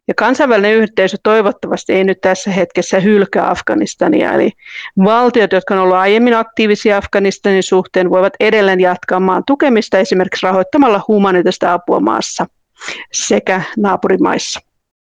[0.09, 4.33] Ja kansainvälinen yhteisö toivottavasti ei nyt tässä hetkessä hylkää Afganistania.
[4.33, 4.51] Eli
[5.03, 11.01] valtiot, jotka ovat olleet aiemmin aktiivisia Afganistanin suhteen, voivat edelleen jatkaa maan tukemista esimerkiksi rahoittamalla
[11.07, 12.45] humanitaista apua maassa
[13.13, 14.59] sekä naapurimaissa.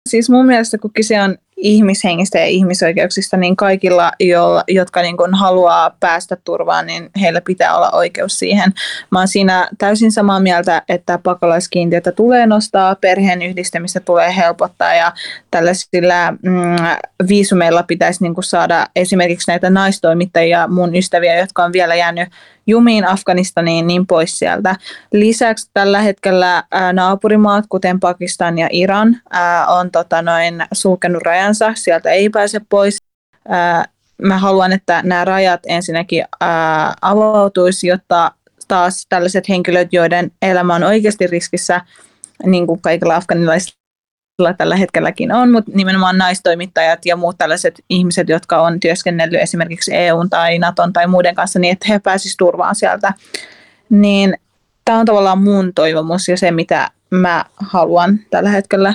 [0.09, 5.33] Siis mun mielestä kun kyse on ihmishengistä ja ihmisoikeuksista, niin kaikilla, joilla, jotka niin kuin
[5.33, 8.73] haluaa päästä turvaan, niin heillä pitää olla oikeus siihen.
[9.11, 15.13] Mä oon siinä täysin samaa mieltä, että pakolaiskiintiötä tulee nostaa, perheen yhdistämistä tulee helpottaa ja
[15.51, 16.75] tällaisilla mm,
[17.27, 22.29] viisumeilla pitäisi niin kuin saada esimerkiksi näitä naistoimittajia, mun ystäviä, jotka on vielä jäänyt
[22.67, 24.75] jumiin Afganistaniin, niin pois sieltä.
[25.13, 31.71] Lisäksi tällä hetkellä ää, naapurimaat, kuten Pakistan ja Iran, ää, on tota, noin sulkenut rajansa,
[31.75, 32.97] sieltä ei pääse pois.
[34.21, 36.25] Mä haluan, että nämä rajat ensinnäkin
[37.01, 38.31] avautuisi, jotta
[38.67, 41.81] taas tällaiset henkilöt, joiden elämä on oikeasti riskissä,
[42.45, 48.61] niin kuin kaikilla afganilaisilla tällä hetkelläkin on, mutta nimenomaan naistoimittajat ja muut tällaiset ihmiset, jotka
[48.61, 53.13] on työskennellyt esimerkiksi EUn tai Naton tai muiden kanssa, niin että he pääsisivät turvaan sieltä.
[53.89, 54.37] Niin
[54.85, 58.93] tämä on tavallaan mun toivomus ja se, mitä mä haluan tällä hetkellä.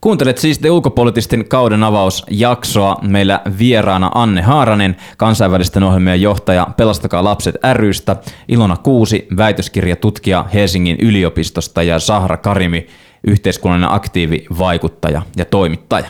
[0.00, 2.96] Kuuntelet siis The Ulkopoliittisten kauden avausjaksoa.
[3.02, 8.16] Meillä vieraana Anne Haaranen, kansainvälisten ohjelmien johtaja Pelastakaa lapset rystä,
[8.48, 12.86] Ilona Kuusi, väitöskirjatutkija Helsingin yliopistosta ja Sahra Karimi,
[13.26, 16.08] yhteiskunnallinen aktiivi, vaikuttaja ja toimittaja.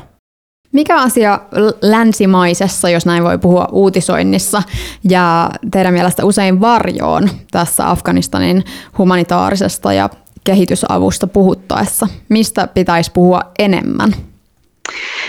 [0.73, 1.41] Mikä asia
[1.83, 4.63] länsimaisessa, jos näin voi puhua, uutisoinnissa
[5.11, 8.65] ja teidän mielestä usein varjoon tässä Afganistanin
[8.99, 10.11] humanitaarisesta ja
[10.45, 12.09] kehitysavusta puhuttaessa?
[12.29, 14.13] Mistä pitäisi puhua enemmän?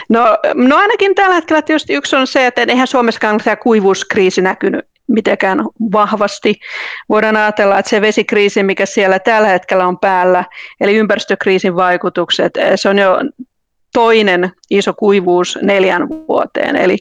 [0.09, 4.85] No, no ainakin tällä hetkellä tietysti yksi on se, että eihän Suomessakaan tämä kuivuuskriisi näkynyt
[5.07, 5.59] mitenkään
[5.91, 6.59] vahvasti.
[7.09, 10.45] Voidaan ajatella, että se vesikriisi, mikä siellä tällä hetkellä on päällä,
[10.81, 13.19] eli ympäristökriisin vaikutukset, se on jo
[13.93, 16.97] toinen iso kuivuus neljän vuoteen, eli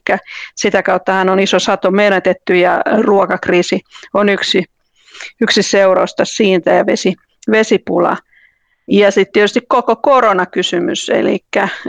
[0.56, 3.80] sitä kautta on iso sato menetetty ja ruokakriisi
[4.14, 4.64] on yksi,
[5.40, 7.14] yksi seurausta siitä ja vesi,
[7.50, 8.16] vesipula.
[8.90, 11.38] Ja sitten tietysti koko koronakysymys, eli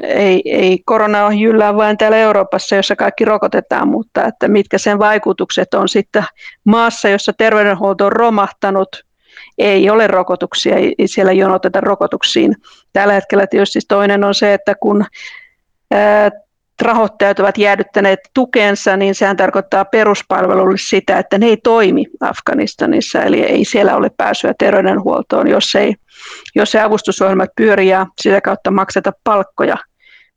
[0.04, 5.00] ei, ei korona ole jyllää vain täällä Euroopassa, jossa kaikki rokotetaan, mutta että mitkä sen
[5.00, 6.24] vaikutukset on sitten
[6.64, 9.06] maassa, jossa terveydenhuolto on romahtanut,
[9.58, 12.56] ei ole rokotuksia, ei siellä jonoteta rokotuksiin.
[12.94, 15.06] Tällä hetkellä tietysti toinen on se, että kun
[16.82, 23.42] rahoittajat ovat jäädyttäneet tukensa, niin sehän tarkoittaa peruspalveluille sitä, että ne ei toimi Afganistanissa, eli
[23.42, 25.96] ei siellä ole pääsyä terveydenhuoltoon, jos ei,
[26.56, 29.78] jos ei avustusohjelmat pyöri ja sitä kautta makseta palkkoja,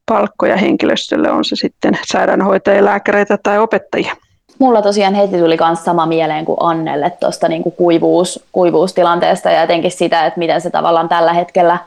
[0.06, 4.16] palkkoja henkilöstölle, on se sitten sairaanhoitajia, lääkäreitä tai opettajia.
[4.58, 9.62] Mulla tosiaan heti tuli myös sama mieleen kuin Annelle tuosta niin kuin kuivuus, kuivuustilanteesta ja
[9.62, 11.78] etenkin sitä, että miten se tavallaan tällä hetkellä,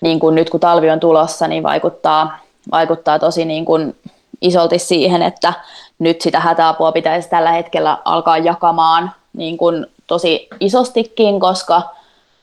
[0.00, 2.38] niin kuin nyt kun talvi on tulossa, niin vaikuttaa
[2.70, 3.96] vaikuttaa tosi niin kuin
[4.40, 5.52] isolti siihen, että
[5.98, 11.82] nyt sitä hätäapua pitäisi tällä hetkellä alkaa jakamaan niin kuin tosi isostikin, koska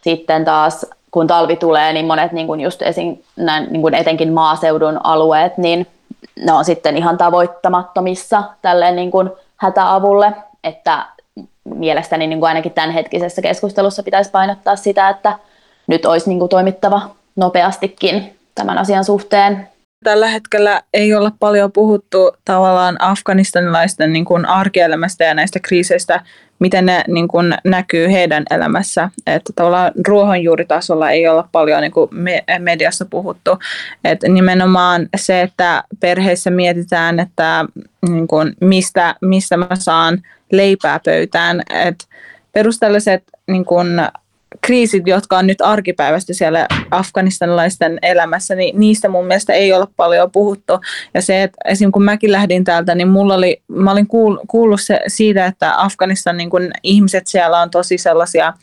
[0.01, 4.33] sitten taas kun talvi tulee, niin monet niin kuin just esin, näin, niin kuin etenkin
[4.33, 5.87] maaseudun alueet, niin
[6.35, 10.33] ne on sitten ihan tavoittamattomissa tälleen niin kuin hätäavulle,
[10.63, 11.05] että
[11.63, 15.39] mielestäni niin kuin ainakin tämänhetkisessä keskustelussa pitäisi painottaa sitä, että
[15.87, 17.01] nyt olisi niin kuin toimittava
[17.35, 19.67] nopeastikin tämän asian suhteen
[20.03, 26.21] tällä hetkellä ei olla paljon puhuttu tavallaan afganistanilaisten niin kuin arkielämästä ja näistä kriiseistä,
[26.59, 29.09] miten ne niin kuin näkyy heidän elämässä.
[29.27, 32.09] Että tavallaan ruohonjuuritasolla ei olla paljon niin kuin
[32.59, 33.59] mediassa puhuttu.
[34.03, 37.65] Että nimenomaan se, että perheissä mietitään, että
[38.09, 41.61] niin kuin mistä, mistä mä saan leipää pöytään.
[41.69, 42.05] Että
[42.51, 43.87] perustelliset niin kuin
[44.61, 50.31] kriisit, jotka on nyt arkipäivästä siellä afganistanilaisten elämässä, niin niistä mun mielestä ei ole paljon
[50.31, 50.73] puhuttu.
[51.13, 51.91] Ja se, että esim.
[51.91, 54.07] kun mäkin lähdin täältä, niin mulla oli, mä olin
[54.47, 58.53] kuullut se, siitä, että Afganistan niin kun ihmiset siellä on tosi sellaisia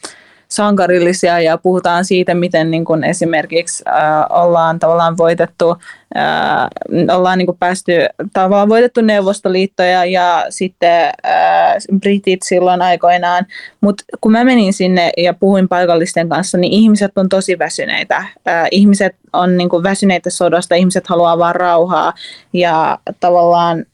[0.54, 5.76] sankarillisia ja puhutaan siitä, miten niin kuin esimerkiksi äh, ollaan tavallaan voitettu,
[6.16, 7.92] äh, ollaan niin kuin päästy,
[8.32, 13.46] tavallaan voitettu Neuvostoliittoja ja sitten äh, Britit silloin aikoinaan,
[13.80, 18.16] mutta kun mä menin sinne ja puhuin paikallisten kanssa, niin ihmiset on tosi väsyneitä.
[18.16, 22.12] Äh, ihmiset on niin kuin väsyneitä sodasta, ihmiset haluaa vaan rauhaa
[22.52, 23.84] ja tavallaan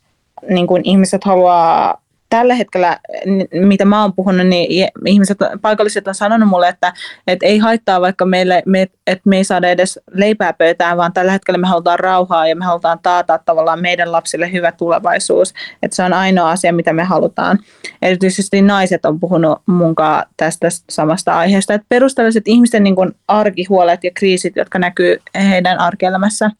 [0.51, 2.99] niin kuin ihmiset haluaa tällä hetkellä,
[3.53, 6.93] mitä mä oon puhunut, niin ihmiset, paikalliset on sanonut mulle, että,
[7.27, 11.33] että ei haittaa vaikka meille, me, että me ei saada edes leipää pöytään, vaan tällä
[11.33, 15.55] hetkellä me halutaan rauhaa ja me halutaan taata tavallaan meidän lapsille hyvä tulevaisuus.
[15.83, 17.59] Että se on ainoa asia, mitä me halutaan.
[18.03, 24.11] Erityisesti naiset on puhunut munkaan tästä samasta aiheesta, että perustelliset ihmisten niin kuin arkihuolet ja
[24.15, 26.51] kriisit, jotka näkyy heidän arkielämässä.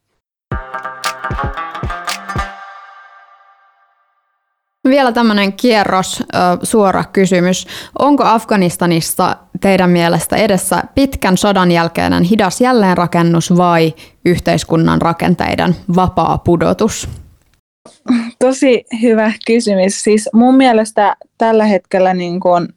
[4.89, 6.23] Vielä tämmöinen kierros,
[6.63, 7.67] suora kysymys.
[7.99, 17.09] Onko Afganistanissa teidän mielestä edessä pitkän sodan jälkeinen hidas jälleenrakennus vai yhteiskunnan rakenteiden vapaa pudotus?
[18.39, 20.03] Tosi hyvä kysymys.
[20.03, 22.69] Siis mun mielestä tällä hetkellä niin kun,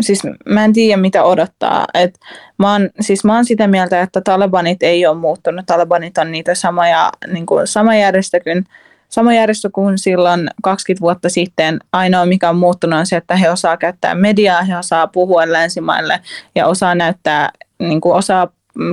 [0.00, 1.86] siis mä en tiedä mitä odottaa.
[1.94, 2.18] Et
[2.58, 5.66] mä, oon, siis mä oon sitä mieltä, että Talibanit ei ole muuttunut.
[5.66, 8.64] Talibanit on niitä samoja, niin kuin, sama järjestö kuin
[9.08, 11.78] sama järjestö kuin silloin 20 vuotta sitten.
[11.92, 16.20] Ainoa mikä on muuttunut on se, että he osaa käyttää mediaa, he osaa puhua länsimaille
[16.54, 18.48] ja osaa näyttää, niin kuin osaa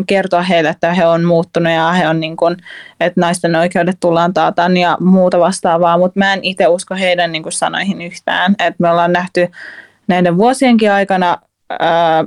[0.07, 2.57] kertoa heille, että he on muuttunut ja he on niin kuin,
[2.99, 7.43] että naisten oikeudet tullaan taataan ja muuta vastaavaa, mutta mä en itse usko heidän niin
[7.43, 8.55] kuin sanoihin yhtään.
[8.59, 9.51] että me ollaan nähty
[10.07, 11.37] näiden vuosienkin aikana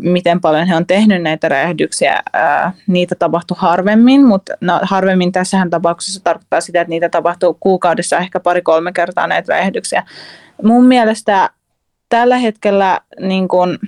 [0.03, 2.23] miten paljon he on tehnyt näitä räjähdyksiä.
[2.87, 8.41] Niitä tapahtuu harvemmin, mutta no, harvemmin tässähän tapauksessa tarkoittaa sitä, että niitä tapahtuu kuukaudessa ehkä
[8.41, 10.03] pari-kolme kertaa näitä räjähdyksiä.
[10.63, 11.51] Mun mielestä
[12.09, 13.79] tällä hetkellä niin kun,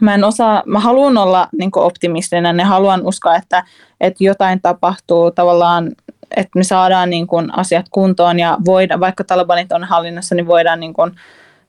[0.00, 3.64] mä en osaa, mä haluan olla niin optimistinen ja haluan uskoa, että,
[4.00, 5.92] että jotain tapahtuu tavallaan
[6.36, 10.80] että me saadaan niin kun, asiat kuntoon ja voidaan, vaikka Talibanit on hallinnassa, niin voidaan
[10.80, 11.14] niin kun,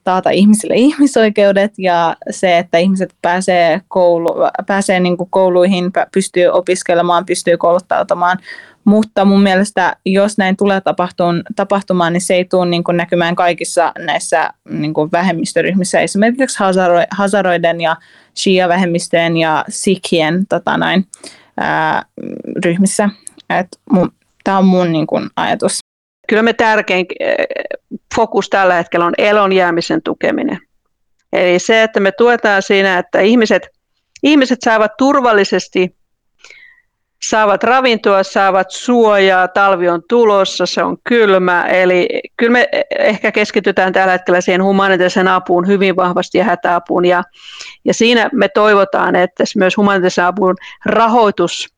[0.04, 4.36] taata ihmisille ihmisoikeudet ja se, että ihmiset pääsee, koulu,
[4.68, 8.38] pääsee niin kuin kouluihin, pystyy opiskelemaan, pystyy kouluttautumaan.
[8.86, 10.82] Mutta mun mielestä, jos näin tulee
[11.56, 16.58] tapahtumaan, niin se ei tule niin kuin näkymään kaikissa näissä niin kuin vähemmistöryhmissä, esimerkiksi
[17.12, 17.96] Hazaroiden ja
[18.38, 21.08] Shia-vähemmistöjen ja Sikhien tota näin,
[21.58, 22.06] ää,
[22.66, 23.10] ryhmissä.
[24.44, 25.83] Tämä on mun niin kuin, ajatus
[26.28, 27.36] kyllä me tärkein eh,
[28.16, 30.60] fokus tällä hetkellä on elon jäämisen tukeminen.
[31.34, 33.70] Eli se, että me tuetaan siinä, että ihmiset,
[34.24, 35.96] ihmiset saavat turvallisesti,
[37.30, 41.62] saavat ravintoa, saavat suojaa, talvi on tulossa, se on kylmä.
[41.62, 42.08] Eli
[42.38, 47.06] kyllä me ehkä keskitytään tällä hetkellä siihen humanitaarisen apuun hyvin vahvasti ja hätäapuun.
[47.06, 47.24] Ja,
[47.86, 50.56] ja siinä me toivotaan, että myös humanitaarisen apun
[50.86, 51.73] rahoitus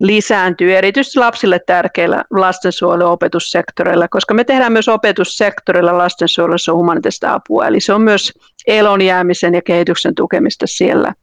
[0.00, 7.80] lisääntyy erityisesti lapsille tärkeillä lastensuojelu- opetussektoreilla, koska me tehdään myös opetussektorilla lastensuojelussa humanitaarista apua, eli
[7.80, 8.32] se on myös
[8.66, 11.14] elonjäämisen ja kehityksen tukemista siellä.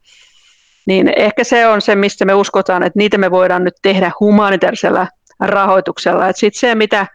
[0.85, 5.07] Niin ehkä se on se, mistä me uskotaan, että niitä me voidaan nyt tehdä humanitaarisella
[5.39, 6.31] rahoituksella.
[6.31, 7.07] Sitten se, mitä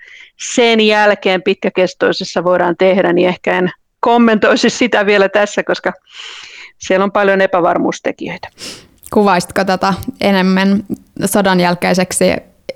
[0.54, 5.92] sen jälkeen pitkäkestoisessa voidaan tehdä, niin ehkä en kommentoisi sitä vielä tässä, koska
[6.78, 8.48] siellä on paljon epävarmuustekijöitä.
[9.12, 10.84] Kuvaisitko tätä enemmän
[11.24, 12.24] sodan jälkeiseksi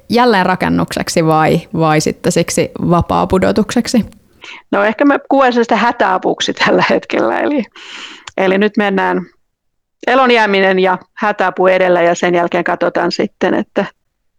[0.09, 4.07] jälleenrakennukseksi vai, vai sitten siksi vapaa-pudotukseksi?
[4.71, 7.41] No ehkä mä kuvaisin sitä hätäapuksi tällä hetkellä.
[7.41, 7.65] Eli,
[8.37, 9.21] eli nyt mennään
[10.07, 13.85] elonjääminen ja hätäapu edellä ja sen jälkeen katsotaan sitten, että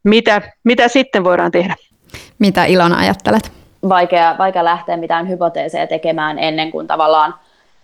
[0.04, 1.76] mitä, mitä sitten voidaan tehdä.
[2.40, 3.52] Mitä Ilona ajattelet?
[3.90, 7.34] Vaikea, vaikea lähteä mitään hypoteeseja tekemään ennen kuin tavallaan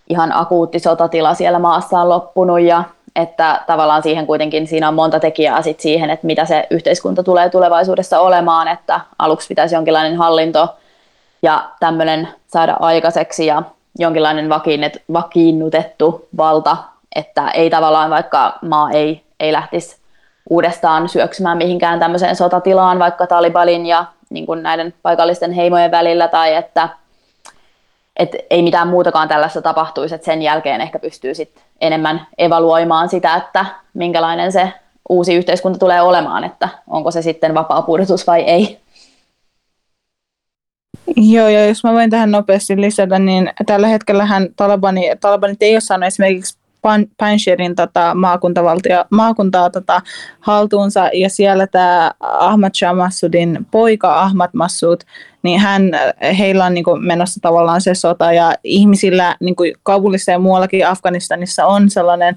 [0.08, 2.84] ihan akuutti sotatila siellä maassa on loppunut ja
[3.16, 7.50] että tavallaan siihen kuitenkin siinä on monta tekijää sit siihen, että mitä se yhteiskunta tulee
[7.50, 10.76] tulevaisuudessa olemaan, että aluksi pitäisi jonkinlainen hallinto
[11.42, 13.62] ja tämmöinen saada aikaiseksi ja
[13.98, 14.48] jonkinlainen
[15.12, 16.76] vakiinnutettu valta,
[17.16, 19.96] että ei tavallaan vaikka maa ei, ei lähtisi
[20.50, 26.54] uudestaan syöksymään mihinkään tämmöiseen sotatilaan vaikka Talibalin ja niin kuin näiden paikallisten heimojen välillä tai
[26.54, 26.88] että
[28.18, 33.34] et ei mitään muutakaan tällaista tapahtuisi, että sen jälkeen ehkä pystyy sit enemmän evaluoimaan sitä,
[33.34, 34.72] että minkälainen se
[35.08, 38.80] uusi yhteiskunta tulee olemaan, että onko se sitten vapaa pudotus vai ei.
[41.16, 45.80] Joo, ja jos mä voin tähän nopeasti lisätä, niin tällä hetkellä Talibani, Talibanit ei ole
[45.80, 46.57] saanut esimerkiksi
[47.18, 50.00] Panjshirin tota, maakuntavaltio, maakuntaa tota,
[50.40, 55.00] haltuunsa ja siellä tämä Ahmad Shah Massoudin poika Ahmad Massoud,
[55.42, 55.82] niin hän,
[56.38, 61.66] heillä on niin menossa tavallaan se sota ja ihmisillä niin kuin Kabulissa ja muuallakin Afganistanissa
[61.66, 62.36] on sellainen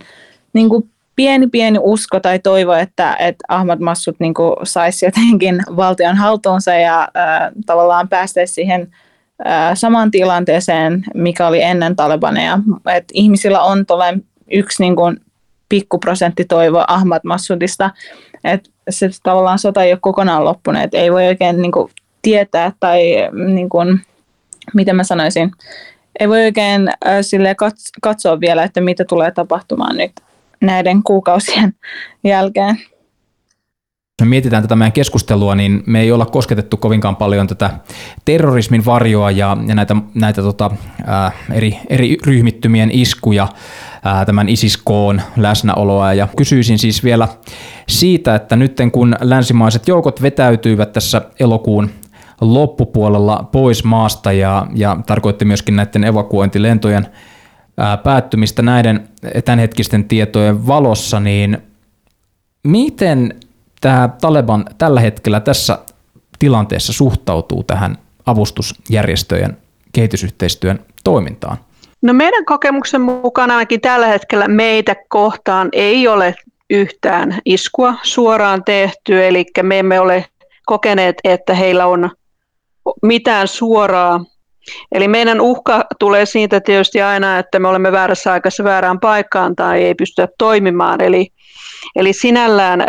[0.53, 5.63] niin kuin, pieni pieni usko tai toivo, että, että Ahmad Massoud niin kuin, saisi jotenkin
[5.75, 8.91] valtion haltuunsa ja äh, tavallaan päästäisi siihen
[9.73, 12.59] samaan tilanteeseen, mikä oli ennen Talibaneja.
[12.95, 13.85] Et ihmisillä on
[14.51, 15.17] yksi niin kuin,
[15.69, 17.89] pikkuprosentti toivo Ahmad Massoudista,
[18.43, 21.91] että se tavallaan sota ei ole kokonaan loppunut, että ei voi oikein niin kuin,
[22.21, 23.01] tietää tai
[23.53, 24.01] niin kuin,
[24.73, 25.51] miten mä sanoisin,
[26.19, 27.55] ei voi oikein äh, sille
[28.01, 30.11] katsoa vielä, että mitä tulee tapahtumaan nyt
[30.61, 31.73] näiden kuukausien
[32.23, 32.77] jälkeen.
[34.21, 37.69] Me mietitään tätä meidän keskustelua, niin me ei olla kosketettu kovinkaan paljon tätä
[38.25, 40.71] terrorismin varjoa ja, ja näitä, näitä tota,
[41.05, 43.47] ää, eri, eri ryhmittymien iskuja,
[44.03, 46.13] ää, tämän ISIS-koon läsnäoloa.
[46.13, 47.27] Ja kysyisin siis vielä
[47.87, 51.89] siitä, että nyt kun länsimaiset joukot vetäytyivät tässä elokuun
[52.41, 57.07] loppupuolella pois maasta ja, ja tarkoitti myöskin näiden evakuointilentojen
[57.77, 59.09] ää, päättymistä näiden
[59.45, 61.57] tämänhetkisten tietojen valossa, niin
[62.63, 63.33] miten
[63.81, 65.79] tämä Taleban tällä hetkellä tässä
[66.39, 69.57] tilanteessa suhtautuu tähän avustusjärjestöjen
[69.93, 71.57] kehitysyhteistyön toimintaan?
[72.01, 76.35] No meidän kokemuksen mukaan ainakin tällä hetkellä meitä kohtaan ei ole
[76.69, 80.25] yhtään iskua suoraan tehty, eli me emme ole
[80.65, 82.09] kokeneet, että heillä on
[83.01, 84.25] mitään suoraa.
[84.91, 89.83] Eli meidän uhka tulee siitä tietysti aina, että me olemme väärässä aikassa väärään paikkaan tai
[89.83, 91.01] ei pystytä toimimaan.
[91.01, 91.27] Eli,
[91.95, 92.85] eli sinällään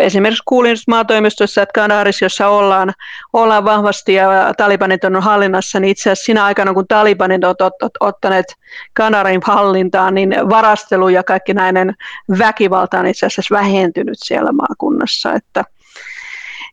[0.00, 2.92] esimerkiksi kuulin maatoimistossa, että Kanaris, jossa ollaan,
[3.32, 7.82] ollaan vahvasti ja talibanit on hallinnassa, niin itse asiassa siinä aikana, kun talibanit ovat ot,
[7.82, 8.46] ot, ottaneet
[8.94, 11.94] Kanarin hallintaan, niin varastelu ja kaikki näinen
[12.38, 15.32] väkivalta on itse asiassa vähentynyt siellä maakunnassa.
[15.32, 15.64] Että,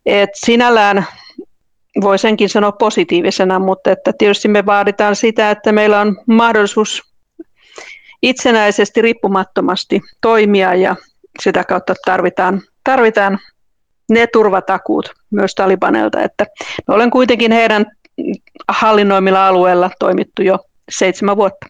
[0.06, 1.06] et sinällään
[2.00, 7.10] voi senkin sanoa positiivisena, mutta että tietysti me vaaditaan sitä, että meillä on mahdollisuus
[8.22, 10.96] itsenäisesti, riippumattomasti toimia ja
[11.42, 13.38] sitä kautta tarvitaan, tarvitaan
[14.10, 16.46] ne turvatakuut myös Talibanelta, että
[16.88, 17.86] me olen kuitenkin heidän
[18.68, 20.58] hallinnoimilla alueella toimittu jo
[20.90, 21.66] seitsemän vuotta.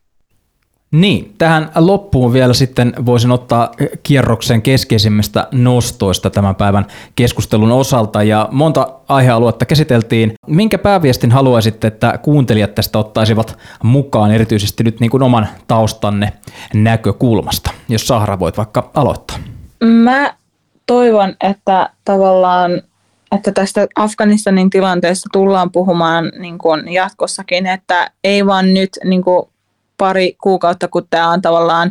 [0.90, 3.70] Niin, tähän loppuun vielä sitten voisin ottaa
[4.02, 6.86] kierroksen keskeisimmistä nostoista tämän päivän
[7.16, 10.32] keskustelun osalta ja monta aihealuetta käsiteltiin.
[10.46, 16.32] Minkä pääviestin haluaisitte, että kuuntelijat tästä ottaisivat mukaan erityisesti nyt niin kuin oman taustanne
[16.74, 17.70] näkökulmasta?
[17.88, 19.38] Jos Sahra voit vaikka aloittaa.
[19.84, 20.34] Mä
[20.86, 22.82] toivon, että tavallaan
[23.32, 29.48] että tästä Afganistanin tilanteesta tullaan puhumaan niin kuin jatkossakin, että ei vaan nyt niin kuin
[29.98, 31.90] pari kuukautta, kun tämä on tavallaan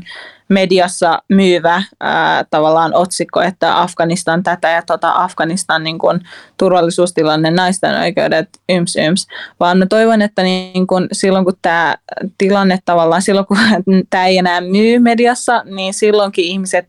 [0.49, 6.21] mediassa myyvä ää, tavallaan otsikko, että Afganistan tätä ja tota Afganistan niin kun,
[6.57, 9.27] turvallisuustilanne, naisten oikeudet, yms yms,
[9.59, 11.95] vaan mä toivon, että niin kun, silloin kun tämä
[12.37, 13.57] tilanne tavallaan, silloin kun
[14.09, 16.85] tämä ei enää myy mediassa, niin silloinkin ihmiset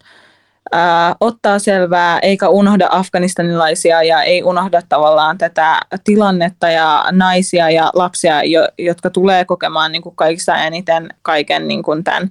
[0.73, 7.91] ää, ottaa selvää eikä unohda afganistanilaisia ja ei unohda tavallaan tätä tilannetta ja naisia ja
[7.95, 12.31] lapsia, jo, jotka tulee kokemaan niin kuin kaikista eniten kaiken niin kuin tämän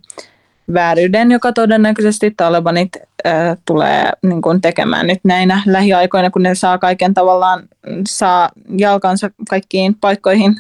[0.74, 2.90] vääryyden, joka todennäköisesti Talibanit
[3.24, 7.64] ää, tulee niin kuin tekemään nyt näinä lähiaikoina, kun ne saa kaiken tavallaan,
[8.08, 10.56] saa jalkansa kaikkiin paikkoihin.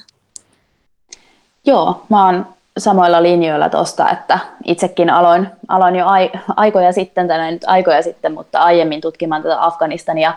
[1.65, 2.45] Joo, mä oon
[2.79, 8.33] samoilla linjoilla tuosta, että itsekin aloin, aloin jo ai, aikoja sitten, tai nyt aikoja sitten,
[8.33, 10.33] mutta aiemmin tutkimaan tätä Afganistania,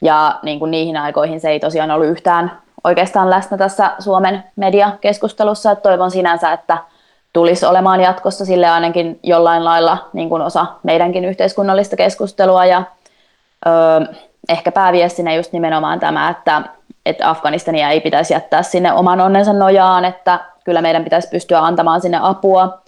[0.00, 2.52] ja niin kuin niihin aikoihin se ei tosiaan ollut yhtään
[2.84, 6.78] oikeastaan läsnä tässä Suomen mediakeskustelussa, että toivon sinänsä, että
[7.32, 12.82] tulisi olemaan jatkossa sille ainakin jollain lailla niin kuin osa meidänkin yhteiskunnallista keskustelua, ja
[13.66, 13.70] ö,
[14.48, 16.62] ehkä pääviestinä just nimenomaan tämä, että,
[17.08, 22.00] että Afganistania ei pitäisi jättää sinne oman onnensa nojaan, että kyllä meidän pitäisi pystyä antamaan
[22.00, 22.78] sinne apua.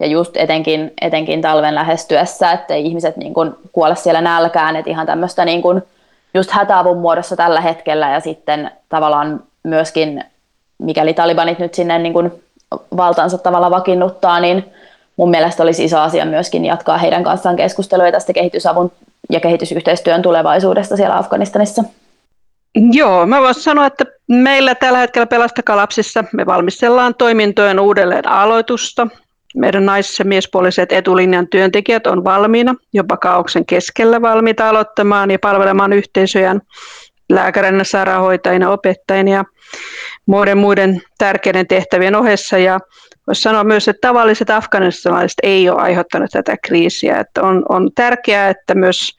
[0.00, 5.06] Ja just etenkin, etenkin talven lähestyessä, että ihmiset niin kuin kuole siellä nälkään, että ihan
[5.06, 5.82] tämmöistä niin kuin
[6.34, 10.24] just hätäavun muodossa tällä hetkellä ja sitten tavallaan myöskin,
[10.78, 12.42] mikäli talibanit nyt sinne niin kuin
[12.96, 14.72] valtansa tavalla vakiinnuttaa, niin
[15.16, 18.92] mun mielestä olisi iso asia myöskin jatkaa heidän kanssaan keskustelua tästä kehitysavun
[19.30, 21.84] ja kehitysyhteistyön tulevaisuudesta siellä Afganistanissa.
[22.74, 29.08] Joo, mä voisin sanoa, että meillä tällä hetkellä Pelastakaa lapsissa me valmistellaan toimintojen uudelleen aloitusta.
[29.56, 35.92] Meidän nais- ja miespuoliset etulinjan työntekijät on valmiina, jopa kaauksen keskellä valmiita aloittamaan ja palvelemaan
[35.92, 36.60] yhteisöjään
[37.30, 39.44] lääkärinä, sairaanhoitajina, opettajina ja
[40.26, 42.58] muiden muiden tärkeiden tehtävien ohessa.
[42.58, 42.80] Ja
[43.26, 47.20] voisi sanoa myös, että tavalliset afganistanilaiset ei ole aiheuttanut tätä kriisiä.
[47.20, 49.18] Että on, on tärkeää, että myös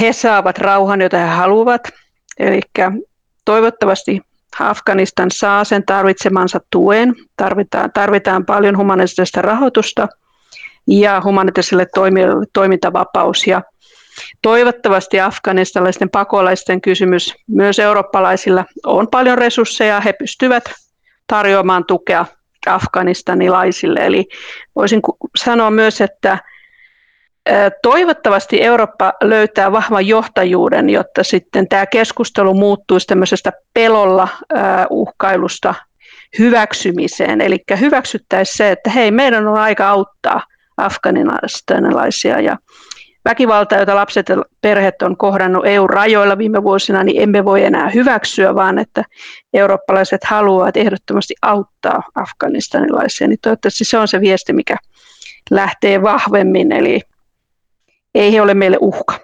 [0.00, 1.82] he saavat rauhan, jota he haluavat.
[2.38, 2.60] Eli
[3.44, 4.20] toivottavasti
[4.60, 7.14] Afganistan saa sen tarvitsemansa tuen.
[7.36, 10.08] Tarvitaan, tarvitaan paljon humanitaarista rahoitusta
[10.86, 11.86] ja humanitaariselle
[12.52, 13.46] toimintavapaus.
[13.46, 13.62] Ja
[14.42, 20.00] toivottavasti afganistalaisten pakolaisten kysymys myös eurooppalaisilla on paljon resursseja.
[20.00, 20.64] He pystyvät
[21.26, 22.26] tarjoamaan tukea
[22.66, 24.00] afganistanilaisille.
[24.00, 24.28] Eli
[24.76, 25.00] voisin
[25.36, 26.38] sanoa myös, että
[27.82, 34.28] Toivottavasti Eurooppa löytää vahvan johtajuuden, jotta sitten tämä keskustelu muuttuisi tämmöisestä pelolla
[34.90, 35.74] uhkailusta
[36.38, 37.40] hyväksymiseen.
[37.40, 40.42] Eli hyväksyttäisiin se, että hei, meidän on aika auttaa
[40.76, 42.56] afganistanilaisia ja
[43.24, 48.54] väkivalta, jota lapset ja perheet on kohdannut EU-rajoilla viime vuosina, niin emme voi enää hyväksyä,
[48.54, 49.04] vaan että
[49.54, 53.28] eurooppalaiset haluavat ehdottomasti auttaa afganistanilaisia.
[53.28, 54.76] Niin toivottavasti se on se viesti, mikä
[55.50, 57.00] lähtee vahvemmin, eli
[58.14, 59.20] ei he ole meille uhka.